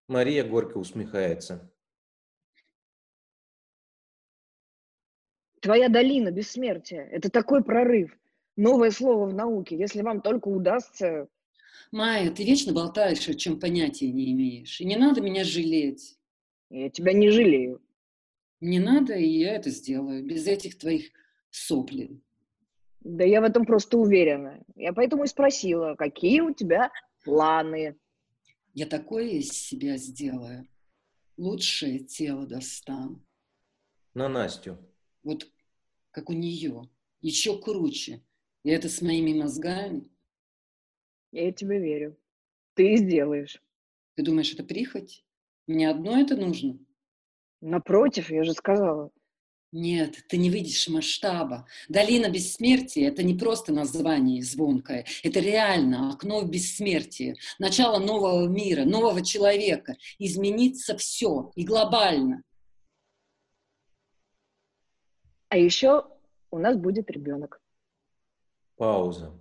[0.09, 1.72] Мария горько усмехается.
[5.61, 8.18] Твоя долина бессмертия– это такой прорыв.
[8.57, 9.79] Новое слово в науке.
[9.79, 11.29] Если вам только удастся...
[11.92, 14.81] Майя, ты вечно болтаешь, о чем понятия не имеешь.
[14.81, 16.18] И не надо меня жалеть.
[16.72, 17.82] Я тебя не жалею.
[18.61, 20.24] Не надо, и я это сделаю.
[20.24, 21.11] Без этих твоих
[21.50, 22.22] соплей.
[23.00, 24.64] Да я в этом просто уверена.
[24.74, 26.90] Я поэтому и спросила, какие у тебя
[27.24, 27.98] планы?
[28.72, 30.66] Я такое из себя сделаю.
[31.37, 33.22] Лучшее тело достану.
[34.14, 34.78] На Настю.
[35.22, 35.46] Вот
[36.11, 36.88] как у нее.
[37.20, 38.22] Еще круче.
[38.62, 40.08] И это с моими мозгами.
[41.32, 42.16] Я тебе верю.
[42.72, 43.62] Ты сделаешь.
[44.14, 45.22] Ты думаешь, это прихоть?
[45.66, 46.79] Мне одно это нужно?
[47.61, 49.11] Напротив, я же сказала.
[49.72, 51.66] Нет, ты не видишь масштаба.
[51.88, 55.07] Долина бессмертия– это не просто название звонкое.
[55.22, 57.37] Это реально окно в бессмертие.
[57.59, 59.96] Начало нового мира, нового человека.
[60.18, 62.42] Изменится все и глобально.
[65.48, 66.07] А еще
[66.51, 67.62] у нас будет ребенок.
[68.77, 69.40] Пауза.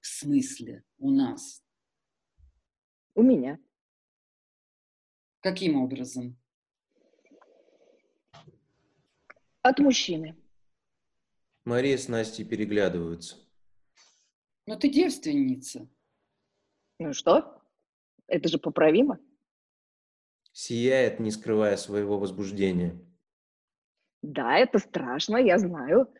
[0.00, 1.62] В смысле у нас?
[3.14, 3.58] У меня.
[5.46, 6.36] Каким образом?
[9.62, 10.34] От мужчины.
[11.64, 13.36] Мария с Настей переглядываются.
[14.66, 15.88] Но ты девственница.
[16.98, 17.62] Ну что?
[18.26, 19.20] Это же поправимо.
[20.50, 22.98] Сияет, не скрывая своего возбуждения.
[24.22, 26.12] Да, это страшно, я знаю.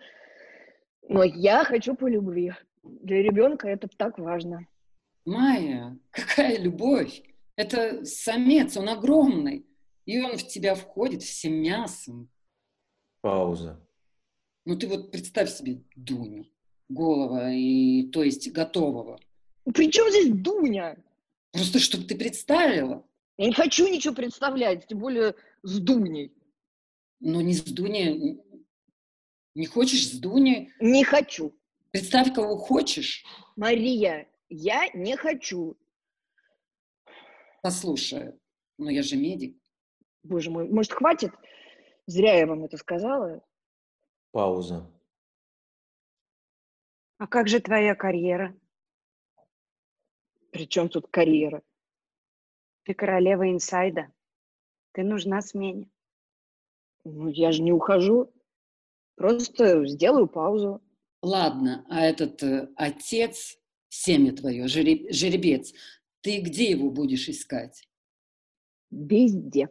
[1.03, 2.53] Но я хочу по любви.
[2.85, 4.69] Для ребенка это так важно.
[5.25, 7.25] Майя, какая любовь!
[7.57, 9.67] Это самец, он огромный.
[10.05, 12.31] И он в тебя входит всем мясом.
[13.23, 13.85] Пауза.
[14.65, 16.47] Ну ты вот представь себе Дуню,
[16.89, 19.19] голого и, то есть, готового.
[19.75, 20.97] При чем здесь Дуня?
[21.53, 23.05] Просто чтобы ты представила.
[23.39, 26.33] Я не хочу ничего представлять, тем более с Дуней.
[27.21, 28.41] Ну, не с Дуней.
[29.55, 30.71] Не хочешь с Дуней?
[30.81, 31.55] Не хочу.
[31.91, 33.25] Представь, кого хочешь.
[33.57, 35.77] Мария, я не хочу.
[37.67, 38.33] Послушай,
[38.79, 39.59] ну я же медик.
[40.23, 41.33] Боже мой, может, хватит?
[42.07, 43.43] Зря я вам это сказала.
[44.31, 44.89] Пауза.
[47.19, 48.57] А как же твоя карьера?
[50.53, 51.61] При чем тут карьера?
[52.85, 54.13] Ты королева инсайда.
[54.93, 55.91] Ты нужна смене.
[57.03, 58.33] Ну, я же не ухожу.
[59.17, 60.81] Просто сделаю паузу.
[61.21, 65.73] Ладно, а этот э, отец, семя твое, жереб- жеребец,
[66.27, 67.89] ты где его будешь искать?
[68.91, 69.69] Везде.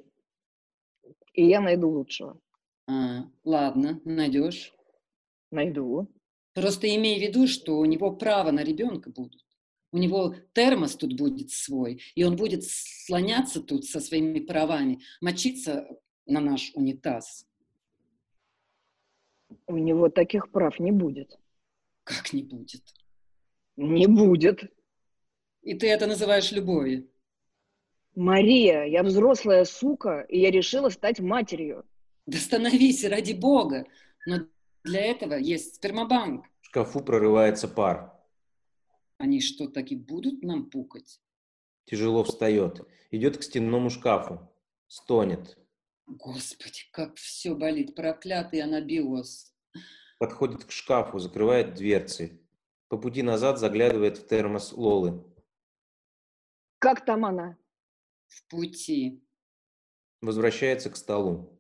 [1.34, 2.40] И я найду лучшего.
[2.88, 4.74] А, ладно, найдешь.
[5.52, 6.10] Найду.
[6.54, 9.46] Просто имей в виду, что у него право на ребенка будут.
[9.92, 15.86] У него термос тут будет свой, и он будет слоняться тут со своими правами, мочиться
[16.26, 17.46] на наш унитаз.
[19.68, 21.38] У него таких прав не будет.
[22.06, 22.94] Как не будет?
[23.76, 24.72] Не будет.
[25.66, 27.10] И ты это называешь любовью?
[28.16, 31.84] Мария, я взрослая сука, и я решила стать матерью.
[32.28, 33.86] Да становись, ради бога.
[34.28, 34.48] Но
[34.84, 36.46] для этого есть спермобанк.
[36.62, 38.14] В шкафу прорывается пар.
[39.18, 41.20] Они что, так и будут нам пукать?
[41.86, 42.88] Тяжело встает.
[43.10, 44.48] Идет к стенному шкафу.
[44.88, 45.58] Стонет.
[46.06, 49.52] Господи, как все болит, проклятый анабиоз.
[50.20, 52.40] Подходит к шкафу, закрывает дверцы.
[52.88, 55.24] По пути назад заглядывает в термос Лолы.
[56.86, 57.58] Как там она?
[58.28, 59.20] В пути.
[60.22, 61.60] Возвращается к столу.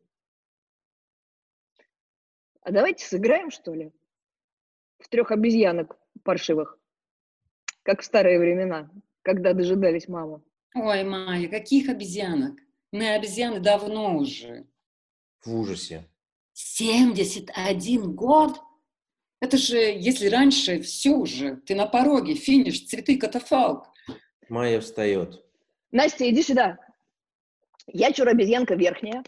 [2.61, 3.91] А давайте сыграем, что ли?
[4.99, 6.77] В трех обезьянок паршивых.
[7.81, 8.91] Как в старые времена,
[9.23, 10.45] когда дожидались маму.
[10.75, 12.59] Ой, Майя, каких обезьянок?
[12.91, 14.67] Мы обезьяны давно уже.
[15.43, 16.07] В ужасе.
[16.53, 18.61] 71 год?
[19.39, 23.87] Это же, если раньше, все уже, ты на пороге, финиш, цветы, катафалк.
[24.49, 25.43] Майя встает.
[25.91, 26.77] Настя, иди сюда.
[27.87, 29.23] Я чур-обезьянка верхняя,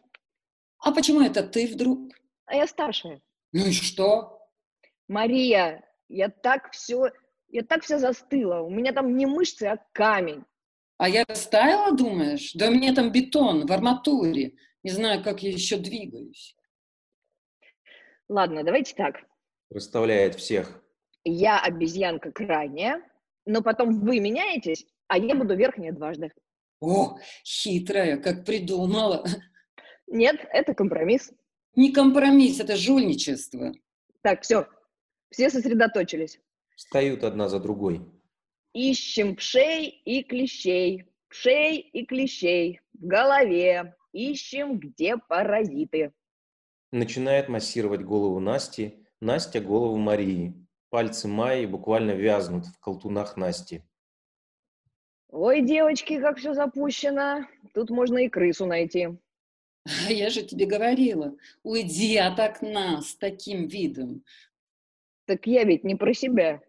[0.80, 2.14] А почему это ты вдруг?
[2.46, 3.22] а я старшая.
[3.52, 4.40] Ну и что?
[5.08, 7.12] Мария, я так все,
[7.50, 8.62] я так вся застыла.
[8.62, 10.44] У меня там не мышцы, а камень.
[10.98, 12.54] А я растаяла, думаешь?
[12.54, 14.54] Да у меня там бетон в арматуре.
[14.84, 16.56] Не знаю, как я еще двигаюсь.
[18.30, 19.18] Ладно, давайте так.
[19.70, 20.82] Расставляет всех.
[21.24, 23.02] Я обезьянка крайняя,
[23.46, 26.32] но потом вы меняетесь, а я буду верхняя дважды.
[26.80, 29.26] О, хитрая, как придумала.
[30.08, 31.32] Нет, это компромисс.
[31.76, 33.74] Не компромисс, это жульничество.
[34.22, 34.68] Так, все.
[35.30, 36.40] Все сосредоточились.
[36.76, 38.02] Встают одна за другой.
[38.74, 41.06] Ищем пшей и клещей.
[41.30, 42.80] Пшей и клещей.
[42.94, 43.96] В голове.
[44.14, 46.14] Ищем, где паразиты.
[46.92, 50.54] Начинает массировать голову Насти, Настя голову Марии.
[50.90, 53.84] Пальцы Майи буквально вязнут в колтунах Насти.
[55.30, 57.46] Ой, девочки, как все запущено.
[57.74, 59.10] Тут можно и крысу найти.
[59.86, 64.24] А Я же тебе говорила, уйди от окна с таким видом.
[65.26, 66.62] Так я ведь не про себя.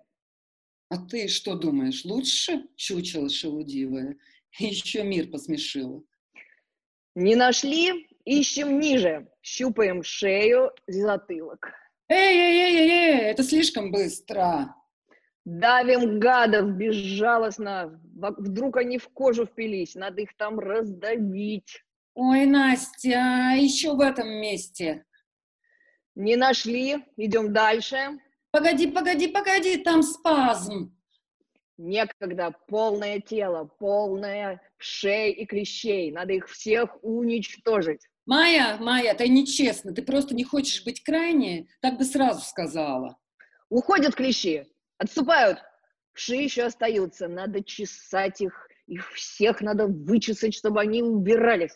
[0.89, 4.17] А ты что думаешь, лучше чучело шелудивое?
[4.59, 6.03] Еще мир посмешила.
[7.15, 8.09] Не нашли?
[8.25, 9.29] Ищем ниже.
[9.43, 11.73] Щупаем шею, затылок.
[12.09, 14.75] Эй-эй-эй-эй, это слишком быстро.
[15.49, 17.99] Давим гадов безжалостно.
[18.37, 19.95] Вдруг они в кожу впились.
[19.95, 21.83] Надо их там раздавить.
[22.13, 25.07] Ой, Настя, а еще в этом месте.
[26.15, 26.99] Не нашли?
[27.17, 28.19] Идем дальше.
[28.51, 30.95] Погоди, погоди, погоди, там спазм.
[31.79, 36.13] Некогда полное тело, полное шеи и клещей.
[36.13, 38.07] Надо их всех уничтожить.
[38.27, 39.95] Майя, Майя, это нечестно.
[39.95, 43.17] Ты просто не хочешь быть крайней, так бы сразу сказала.
[43.71, 44.67] Уходят клещи,
[44.99, 45.59] отступают.
[46.13, 47.29] Вши еще остаются.
[47.29, 48.69] Надо чесать их.
[48.87, 51.75] Их всех надо вычесать, чтобы они убирались.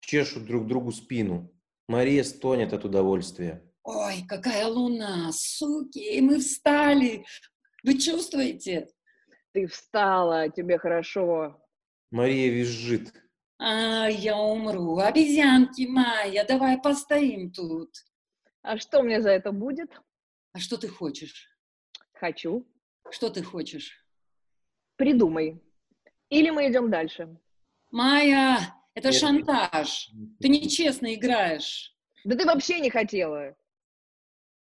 [0.00, 1.52] Чешут друг другу спину.
[1.86, 3.62] Мария стонет от удовольствия.
[3.82, 7.24] Ой, какая луна, суки, мы встали.
[7.82, 8.88] Вы чувствуете?
[9.52, 11.60] Ты встала, тебе хорошо.
[12.10, 13.12] Мария визжит.
[13.58, 14.98] А, я умру.
[14.98, 17.90] Обезьянки, Майя, давай постоим тут.
[18.62, 19.90] А что мне за это будет?
[20.52, 21.48] А что ты хочешь?
[22.20, 22.66] Хочу.
[23.10, 24.04] Что ты хочешь?
[24.96, 25.58] Придумай.
[26.28, 27.34] Или мы идем дальше.
[27.90, 28.58] Майя,
[28.92, 29.18] это Нет.
[29.18, 30.10] шантаж.
[30.38, 31.96] Ты нечестно играешь.
[32.24, 33.56] Да ты вообще не хотела.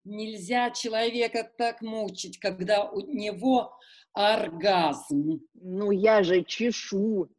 [0.04, 3.80] Нельзя человека так мучить, когда у него
[4.12, 5.40] оргазм.
[5.54, 7.30] Ну я же чешу.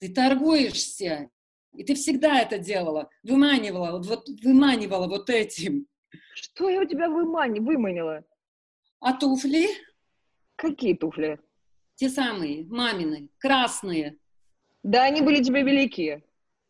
[0.00, 1.30] Ты торгуешься.
[1.72, 5.86] И ты всегда это делала, выманивала, вот, вот выманивала вот этим.
[6.34, 8.24] Что я у тебя вымани, выманила?
[9.00, 9.68] А туфли?
[10.56, 11.38] Какие туфли?
[11.96, 14.18] Те самые, мамины, красные.
[14.82, 16.22] Да они были тебе велики.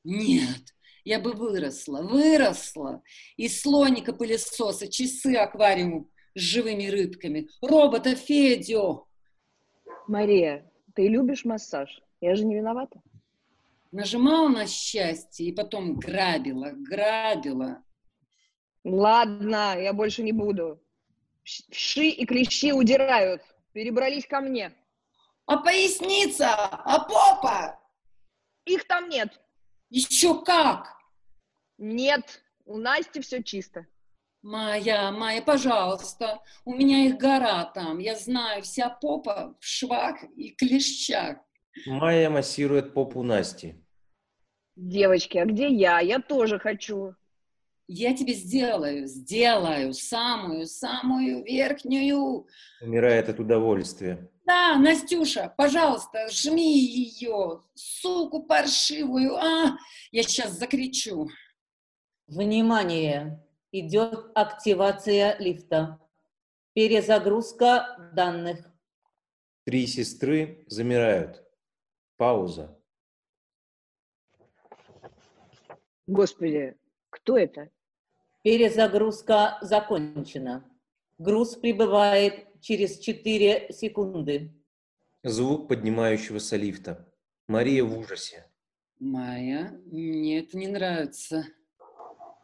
[0.05, 0.75] Нет,
[1.05, 3.03] я бы выросла, выросла.
[3.37, 9.07] Из слоника пылесоса, часы аквариум с живыми рыбками, робота Федю.
[10.07, 12.03] Мария, ты любишь массаж?
[12.21, 13.03] Я же не виновата.
[13.93, 17.83] Нажимала на счастье и потом грабила, грабила.
[18.85, 20.81] Ладно, я больше не буду.
[21.47, 23.41] Вши и клещи удирают.
[23.73, 24.73] Перебрались ко мне.
[25.47, 26.53] А поясница?
[26.55, 27.79] А попа?
[28.65, 29.41] Их там нет.
[29.89, 30.97] Еще как?
[31.79, 33.87] Нет, у Насти все чисто.
[34.43, 37.99] Майя, Майя, пожалуйста, у меня их гора там.
[37.99, 41.39] Я знаю, вся попа в швах и клещах.
[41.87, 43.77] Майя массирует попу Насти.
[44.75, 46.01] Девочки, а где я?
[46.01, 47.15] Я тоже хочу.
[47.89, 52.47] Я тебе сделаю, сделаю самую, самую верхнюю.
[52.81, 54.29] Умирает от удовольствия.
[54.45, 59.37] Да, Настюша, пожалуйста, жми ее, суку паршивую.
[59.37, 59.77] А,
[60.11, 61.29] я сейчас закричу.
[62.27, 63.43] Внимание!
[63.71, 66.01] Идет активация лифта.
[66.73, 68.67] Перезагрузка данных.
[69.65, 71.45] Три сестры замирают.
[72.17, 72.81] Пауза.
[76.07, 76.77] Господи,
[77.11, 77.71] кто это?
[78.47, 80.65] Перезагрузка закончена.
[81.19, 84.55] Груз прибывает через 4 секунды.
[85.25, 87.13] Звук поднимающегося лифта.
[87.49, 88.47] Мария в ужасе.
[89.01, 91.45] Майя, мне это не нравится.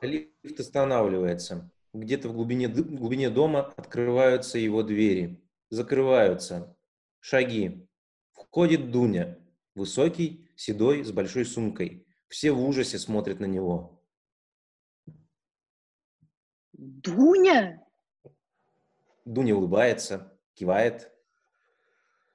[0.01, 1.71] Лифт останавливается.
[1.93, 5.41] Где-то в глубине, д- глубине дома открываются его двери.
[5.71, 6.77] Закрываются.
[7.21, 7.87] Шаги.
[8.33, 9.39] Входит Дуня.
[9.77, 12.05] Высокий, седой, с большой сумкой.
[12.27, 14.02] Все в ужасе смотрят на него.
[16.83, 17.81] Дуня?
[19.25, 21.13] Дуня улыбается, кивает.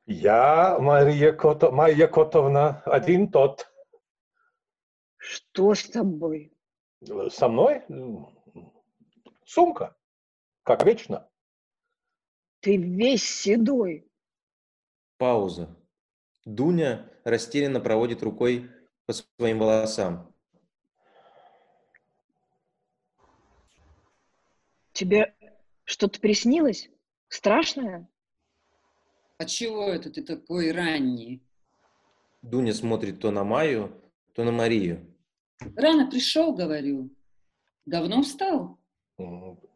[0.06, 1.70] Я, Мария, Кото...
[1.70, 3.70] Майя Котовна, один тот.
[5.18, 6.54] Что с тобой?
[7.30, 7.84] Со мной
[9.44, 9.98] сумка,
[10.64, 11.30] как вечно.
[12.62, 14.10] Ты весь седой.
[15.18, 15.76] Пауза.
[16.46, 18.72] Дуня растерянно проводит рукой
[19.06, 20.34] по своим волосам.
[24.98, 25.36] Тебе
[25.84, 26.90] что-то приснилось?
[27.28, 28.10] Страшное?
[29.38, 31.44] А чего это ты такой ранний?
[32.42, 33.94] Дуня смотрит то на Майю,
[34.34, 35.16] то на Марию.
[35.76, 37.12] Рано пришел, говорю.
[37.86, 38.80] Давно встал?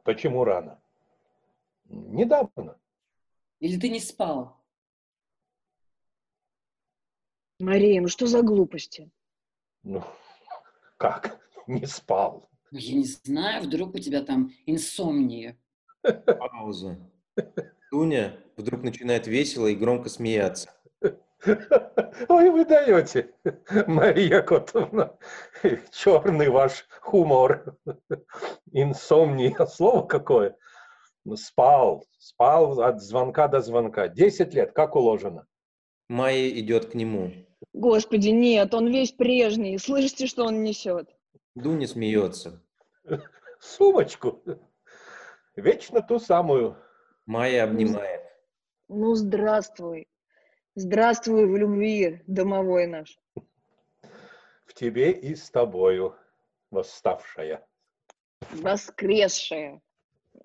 [0.03, 0.82] Почему рано?
[1.86, 2.80] Недавно.
[3.59, 4.59] Или ты не спал?
[7.59, 9.11] Мария, ну что за глупости?
[9.84, 10.03] Ну,
[10.97, 11.39] как?
[11.67, 12.50] Не спал.
[12.72, 15.57] Ну, Я не знаю, вдруг у тебя там инсомния.
[16.01, 16.97] Пауза.
[17.91, 20.72] Дуня вдруг начинает весело и громко смеяться.
[22.30, 23.34] Ой, вы даете,
[23.88, 25.17] Мария Котовна.
[25.91, 27.78] Черный ваш хумор.
[28.72, 30.55] Инсомния, слово какое.
[31.36, 34.07] Спал, спал от звонка до звонка.
[34.07, 35.45] Десять лет, как уложено.
[36.07, 37.32] Майя идет к нему.
[37.74, 39.78] Господи, нет, он весь прежний.
[39.78, 41.09] Слышите, что он несет?
[41.55, 42.63] Дуня смеется.
[43.59, 44.41] Сумочку.
[45.55, 46.77] Вечно ту самую.
[47.25, 48.21] Майя обнимает.
[48.87, 50.07] Ну, здравствуй.
[50.75, 53.19] Здравствуй в любви, домовой наш.
[54.65, 56.15] В тебе и с тобою,
[56.71, 57.67] восставшая.
[58.51, 59.81] Воскресшая.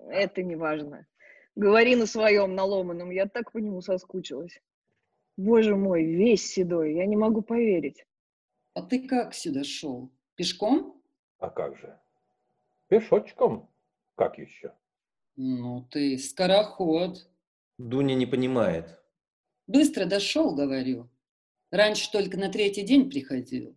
[0.09, 1.07] Это не важно.
[1.55, 3.09] Говори на своем, на ломаном.
[3.11, 4.61] Я так по нему соскучилась.
[5.37, 6.95] Боже мой, весь седой.
[6.95, 8.05] Я не могу поверить.
[8.73, 10.11] А ты как сюда шел?
[10.35, 10.96] Пешком?
[11.39, 11.97] А как же?
[12.87, 13.69] Пешочком?
[14.15, 14.73] Как еще?
[15.35, 17.29] Ну, ты скороход.
[17.77, 18.99] Дуня не понимает.
[19.67, 21.09] Быстро дошел, говорю.
[21.71, 23.75] Раньше только на третий день приходил.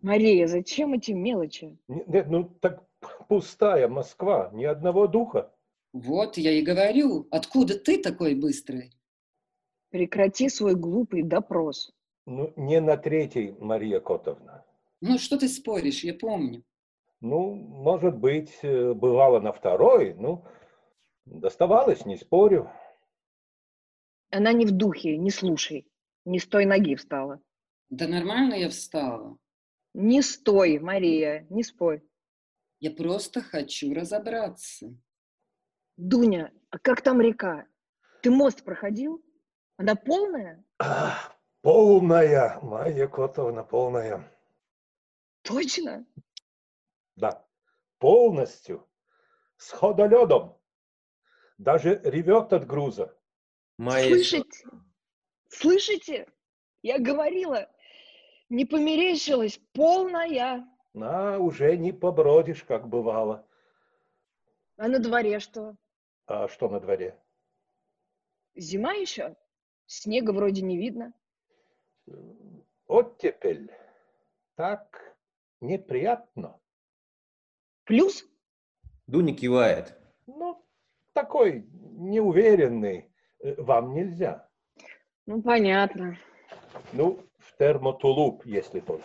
[0.00, 1.78] Мария, зачем эти мелочи?
[1.88, 2.84] Не- Нет, ну так
[3.28, 5.52] пустая Москва, ни одного духа.
[5.92, 8.92] Вот я и говорю, откуда ты такой быстрый?
[9.90, 11.92] Прекрати свой глупый допрос.
[12.26, 14.64] Ну, не на третий, Мария Котовна.
[15.00, 16.64] Ну, что ты споришь, я помню.
[17.20, 20.44] Ну, может быть, э, бывало на второй, ну,
[21.24, 22.70] доставалось, не спорю.
[24.30, 25.86] Она не в духе, не слушай.
[26.24, 27.40] Не с той ноги встала.
[27.90, 29.38] Да нормально я встала.
[29.94, 32.02] Не стой, Мария, не спорь.
[32.80, 34.94] Я просто хочу разобраться.
[35.96, 37.66] Дуня, а как там река?
[38.22, 39.24] Ты мост проходил?
[39.76, 40.64] Она полная?
[41.62, 44.30] Полная, Мария Котовна, полная.
[45.48, 46.04] Точно?
[47.16, 47.42] Да,
[47.98, 48.86] полностью,
[49.56, 50.60] с ходоледом.
[51.56, 53.16] Даже ревет от груза.
[53.78, 54.08] Майя...
[54.08, 54.68] Слышите?
[55.48, 56.28] Слышите?
[56.82, 57.66] Я говорила,
[58.50, 60.68] не померещилась, полная.
[60.94, 63.48] А, уже не побродишь, как бывало.
[64.76, 65.76] А на дворе что?
[66.26, 67.18] А что на дворе?
[68.54, 69.34] Зима еще?
[69.86, 71.14] Снега вроде не видно.
[72.86, 73.72] Оттепель.
[74.54, 75.07] Так
[75.60, 76.58] неприятно.
[77.84, 78.24] Плюс?
[79.06, 79.96] Дуня кивает.
[80.26, 80.62] Ну,
[81.12, 83.10] такой неуверенный.
[83.40, 84.48] Э, Вам нельзя.
[85.26, 86.18] Ну, понятно.
[86.92, 89.04] Ну, в термотулуп, если только.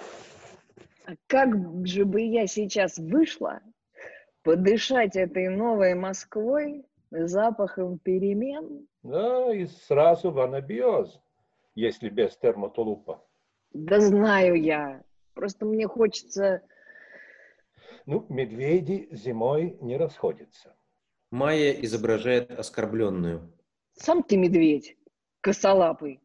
[1.05, 1.49] А как
[1.85, 3.61] же бы я сейчас вышла
[4.43, 8.87] подышать этой новой Москвой, запахом перемен?
[9.03, 11.19] Да, и сразу в анабиоз,
[11.75, 13.25] если без термотулупа.
[13.73, 15.03] Да знаю я.
[15.33, 16.61] Просто мне хочется...
[18.05, 20.75] Ну, медведи зимой не расходятся.
[21.31, 23.51] Майя изображает оскорбленную.
[23.93, 24.97] Сам ты медведь,
[25.41, 26.21] косолапый,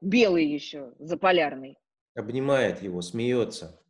[0.00, 1.78] белый еще, заполярный.
[2.14, 3.80] Обнимает его, смеется.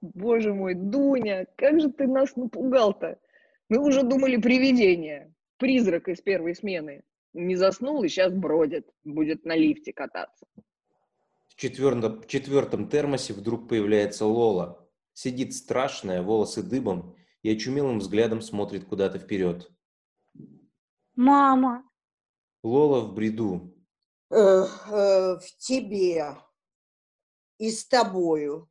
[0.00, 3.18] Боже мой, Дуня, как же ты нас напугал-то?
[3.68, 7.02] Мы уже думали привидение, призрак из первой смены.
[7.34, 10.46] Не заснул и сейчас бродит, будет на лифте кататься.
[11.60, 14.88] В четвертом, четвертом термосе вдруг появляется Лола.
[15.12, 19.70] Сидит страшная, волосы дыбом и очумелым взглядом смотрит куда-то вперед.
[21.16, 21.84] Мама,
[22.62, 23.76] Лола в бреду.
[24.30, 26.34] Э, э, в тебе
[27.58, 28.70] и с тобою.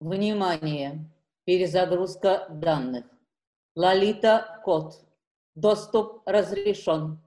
[0.00, 1.12] Внимание!
[1.44, 3.04] Перезагрузка данных.
[3.74, 4.94] Лолита код.
[5.54, 7.22] Доступ разрешен.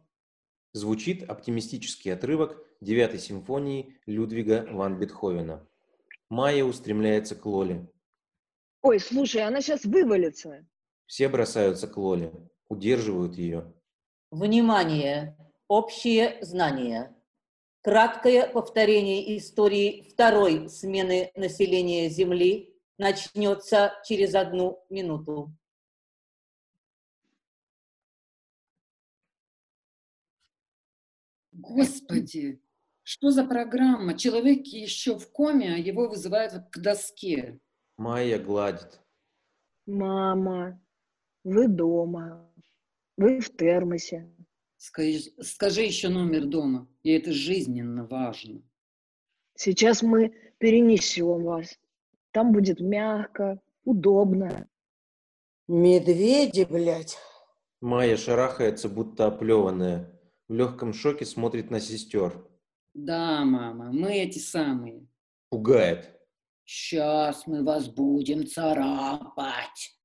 [0.73, 5.65] Звучит оптимистический отрывок девятой симфонии Людвига ван Бетховена.
[6.29, 7.91] Майя устремляется к Лоле.
[8.81, 10.65] Ой, слушай, она сейчас вывалится.
[11.05, 12.31] Все бросаются к Лоле,
[12.69, 13.73] удерживают ее.
[14.31, 15.35] Внимание!
[15.67, 17.15] Общие знания.
[17.81, 25.55] Краткое повторение истории второй смены населения Земли начнется через одну минуту.
[31.51, 32.61] Господи,
[33.09, 34.15] что за программа?
[34.15, 37.59] Человек еще в коме, а его вызывают к доске.
[37.97, 39.01] Майя гладит.
[39.87, 40.79] Мама,
[41.43, 42.47] вы дома,
[43.17, 44.31] вы в термосе.
[44.77, 48.61] Скажи, скажи еще номер дома, и это жизненно важно.
[49.55, 51.79] Сейчас мы перенесем вас.
[52.29, 54.69] Там будет мягко, удобно.
[55.67, 57.17] Медведи, блядь.
[57.81, 60.11] Майя шарахается, будто оплеванная.
[60.47, 62.45] В легком шоке смотрит на сестер.
[62.93, 65.07] Да, мама, мы эти самые.
[65.49, 66.19] Пугает.
[66.65, 69.99] Сейчас мы вас будем царапать.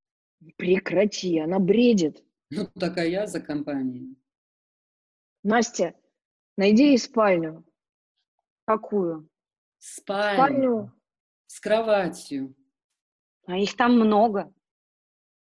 [0.57, 2.25] Прекрати, она бредит.
[2.51, 4.17] Ну, так а я за компанию.
[5.43, 5.95] Настя,
[6.57, 7.65] найди ей спальню.
[8.65, 9.29] какую?
[9.79, 10.37] Спальню.
[10.37, 10.93] Спальню.
[11.47, 12.55] С кроватью.
[13.47, 14.53] А их там много.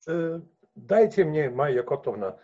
[0.07, 0.41] Э,
[0.73, 2.39] дайте мне, Майя Котовна.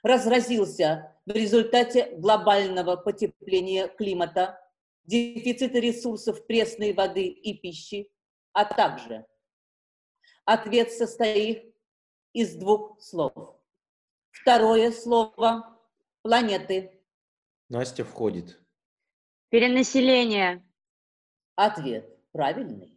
[0.03, 4.61] разразился в результате глобального потепления климата,
[5.05, 8.11] дефицита ресурсов пресной воды и пищи,
[8.53, 9.27] а также
[10.45, 11.75] ответ состоит
[12.33, 13.57] из двух слов.
[14.31, 15.77] Второе слово–
[16.23, 17.03] планеты.
[17.69, 18.61] Настя входит.
[19.51, 20.65] Перенаселение.
[21.57, 22.95] Ответ правильный.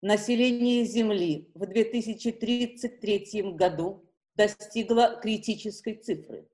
[0.00, 6.48] Население Земли в 2033 году достигло критической цифры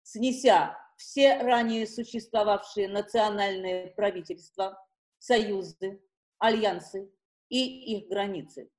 [0.04, 4.86] снеся все ранее существовавшие национальные правительства,
[5.18, 6.02] союзы,
[6.38, 7.12] альянсы
[7.50, 8.70] и их границы.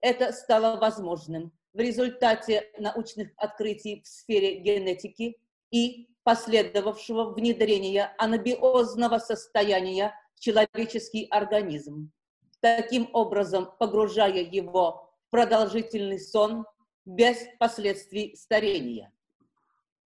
[0.00, 5.36] Это стало возможным в результате научных открытий в сфере генетики
[5.72, 12.12] и последовавшего внедрения анабиозного состояния в человеческий организм,
[12.60, 16.66] таким образом погружая его в продолжительный сон
[17.04, 19.12] без последствий старения.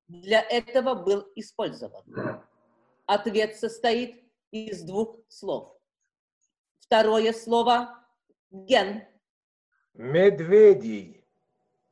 [0.07, 2.05] Для этого был использован.
[3.05, 5.75] Ответ состоит из двух слов.
[6.79, 7.95] Второе слово–
[8.51, 9.03] ген.
[9.93, 11.25] Медведей.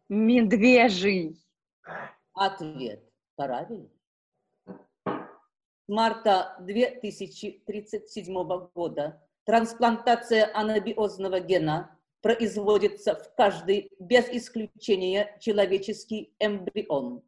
[0.10, 1.38] Медвежий.
[2.34, 3.03] Ответ
[3.36, 3.91] правильный.
[4.66, 8.34] С марта 2037
[8.74, 17.24] года трансплантация анабиозного гена производится в каждый, без исключения, человеческий эмбрион.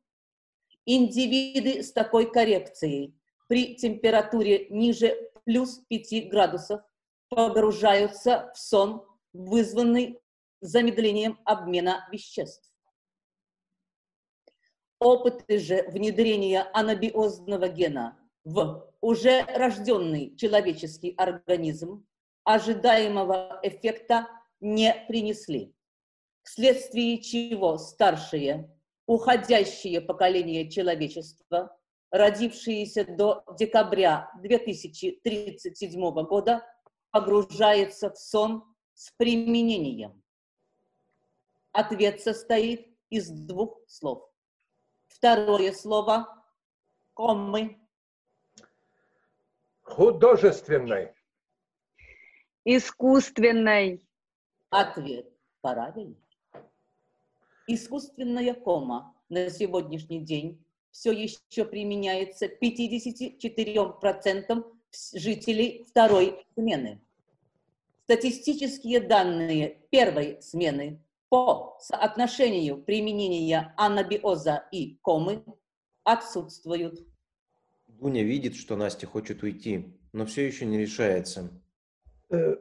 [0.85, 3.18] Индивиды с такой коррекцией
[3.49, 6.81] при температуре ниже плюс 5 градусов
[7.29, 10.19] погружаются в сон, вызванный
[10.61, 12.71] замедлением обмена веществ.
[14.99, 22.05] Опыты же внедрения анабиозного гена в уже рожденный человеческий организм
[22.43, 24.27] ожидаемого эффекта
[24.59, 25.73] не принесли,
[26.43, 28.69] вследствие чего старшие,
[29.07, 31.78] уходящие поколения человечества,
[32.11, 36.65] родившиеся до декабря 2037 года,
[37.11, 40.21] погружается в сон с применением.
[41.71, 44.29] Ответ состоит из двух слов.
[45.07, 46.27] Второе слово–
[47.13, 47.79] коммы.
[49.81, 51.13] Художественной.
[52.65, 54.07] Искусственной.
[54.69, 55.27] Ответ
[55.61, 56.23] правильный.
[57.67, 64.63] Искусственная кома на сегодняшний день все еще применяется 54%
[65.13, 67.01] жителей второй смены.
[68.05, 75.43] Статистические данные первой смены по соотношению применения анабиоза и комы
[76.03, 77.05] отсутствуют.
[77.87, 81.51] Дуня видит, что Настя хочет уйти, но все еще не решается.
[82.29, 82.55] Э,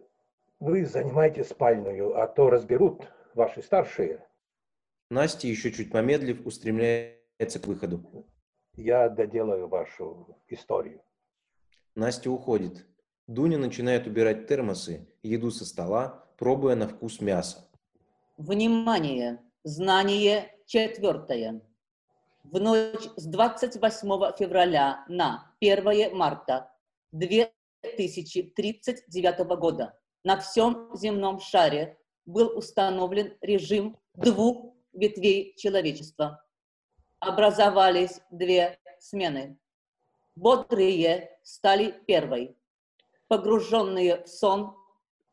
[0.60, 4.26] Вы занимаете спальную, а то разберут ваши старшие.
[5.10, 8.26] Настя, еще чуть помедлив, устремляется к выходу.
[8.74, 11.00] Я доделаю вашу историю.
[11.94, 12.86] Настя уходит.
[13.26, 17.68] Дуня начинает убирать термосы, еду со стола, пробуя на вкус мясо.
[18.36, 19.40] Внимание!
[19.64, 21.60] Знание четвертое.
[22.44, 26.70] В ночь с 28 февраля на 1 марта
[27.12, 36.40] 2039 года на всем земном шаре был установлен режим двух ветвей человечества.
[37.20, 39.58] Образовались две смены.
[40.36, 42.56] Бодрые стали первой,
[43.26, 44.76] погруженные в сон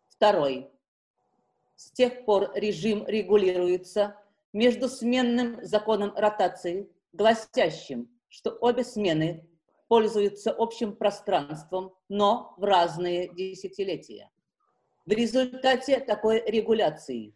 [0.09, 0.71] второй.
[1.75, 4.15] С тех пор режим регулируется
[4.51, 9.47] между сменным законом ротации, гласящим, что обе смены
[9.88, 14.31] пользуются общим пространством, но в разные десятилетия.
[15.05, 17.36] В результате такой регуляции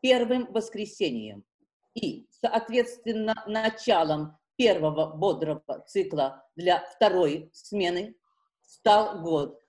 [0.00, 1.44] первым воскресеньем
[1.94, 8.16] и, соответственно, началом первого бодрого цикла для второй смены
[8.62, 9.60] стал год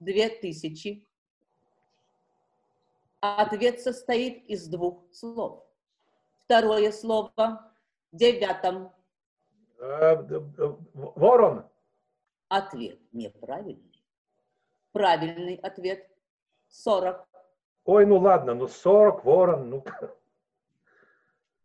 [0.00, 1.06] 2000.
[3.20, 5.64] Ответ состоит из двух слов.
[6.44, 7.72] Второе слово–
[8.12, 8.92] девятом.
[9.80, 10.40] Э, д-
[10.94, 11.66] Ворон.
[12.48, 14.02] Ответ неправильный.
[14.92, 16.08] Правильный ответ–
[16.68, 17.26] 40.
[17.84, 19.84] Ой, ну ладно, ну 40, ворон, ну...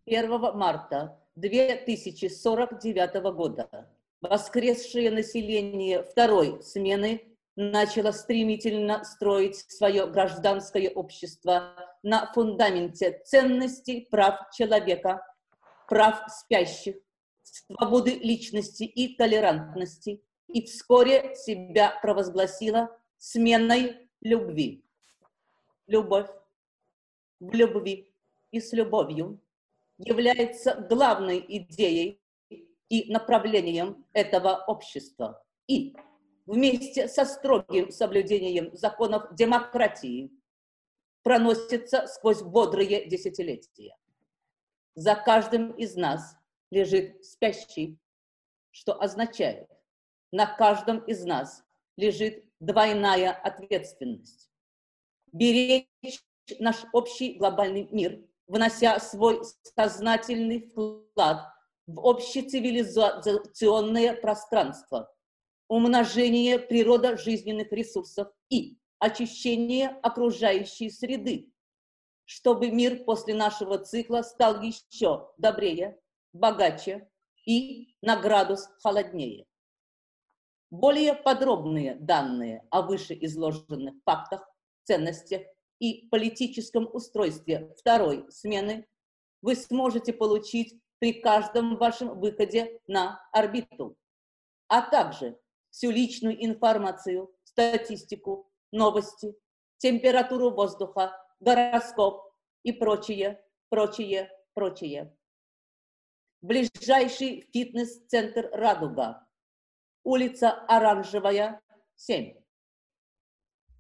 [0.08, 3.88] 1 марта 2049 года
[4.20, 15.24] воскресшее население второй смены начало стремительно строить свое гражданское общество на фундаменте ценностей прав человека,
[15.88, 16.96] прав спящих,
[17.44, 22.90] свободы личности и толерантности, и вскоре себя провозгласила
[23.20, 24.84] сменой любви.
[25.86, 26.30] Любовь
[27.40, 28.12] в любви
[28.50, 29.40] и с любовью
[30.04, 32.22] является главной идеей
[32.90, 35.44] и направлением этого общества.
[35.68, 35.96] И
[36.46, 40.32] вместе со строгим соблюдением законов демократии
[41.24, 43.96] проносится сквозь бодрые десятилетия.
[44.96, 46.36] За каждым из нас
[46.72, 47.98] лежит спящий,
[48.72, 49.70] что означает,
[50.32, 51.64] на каждом из нас
[51.96, 54.50] лежит двойная ответственность.
[55.32, 55.88] Беречь
[56.60, 58.22] наш общий глобальный мир,
[58.52, 59.42] внося свой
[59.76, 61.48] сознательный вклад
[61.88, 65.12] в общецивилизационное пространство,
[65.70, 71.50] умножение природожизненных ресурсов и очищение окружающей среды,
[72.26, 75.98] чтобы мир после нашего цикла стал еще добрее,
[76.34, 77.10] богаче
[77.46, 79.46] и на градус холоднее.
[80.70, 84.46] Более подробные данные о вышеизложенных фактах,
[84.84, 85.44] ценностях
[85.82, 88.88] и политическом устройстве второй смены
[89.42, 93.98] вы сможете получить при каждом вашем выходе на орбиту,
[94.68, 95.40] а также
[95.72, 99.36] всю личную информацию, статистику, новости,
[99.78, 105.18] температуру воздуха, гороскоп и прочее, прочее, прочее.
[106.42, 109.28] Ближайший фитнес-центр «Радуга»,
[110.04, 111.60] улица Оранжевая,
[111.96, 112.36] 7.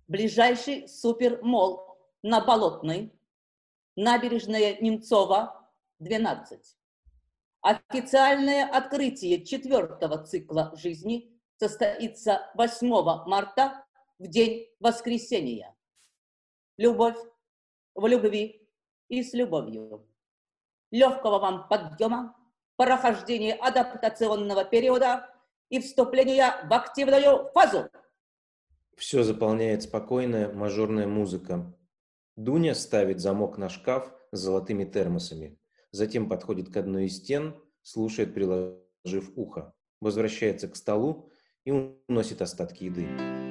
[0.07, 1.90] Ближайший супермол
[2.23, 3.13] на Болотной,
[3.95, 5.69] набережная Немцова,
[5.99, 6.77] 12.
[7.61, 12.87] Официальное открытие четвертого цикла жизни состоится 8
[13.27, 13.85] марта
[14.17, 15.75] в день воскресения.
[16.77, 17.17] Любовь
[17.93, 18.67] в любви
[19.09, 20.07] и с любовью.
[20.89, 22.35] Легкого вам подъема,
[22.75, 25.29] прохождения адаптационного периода
[25.69, 27.89] и вступления в активную фазу.
[28.97, 31.73] Все заполняет спокойная мажорная музыка.
[32.35, 35.57] Дуня ставит замок на шкаф с золотыми термосами.
[35.91, 39.73] Затем подходит к одной из стен, слушает, приложив ухо.
[39.99, 41.29] Возвращается к столу
[41.65, 43.50] и уносит остатки еды.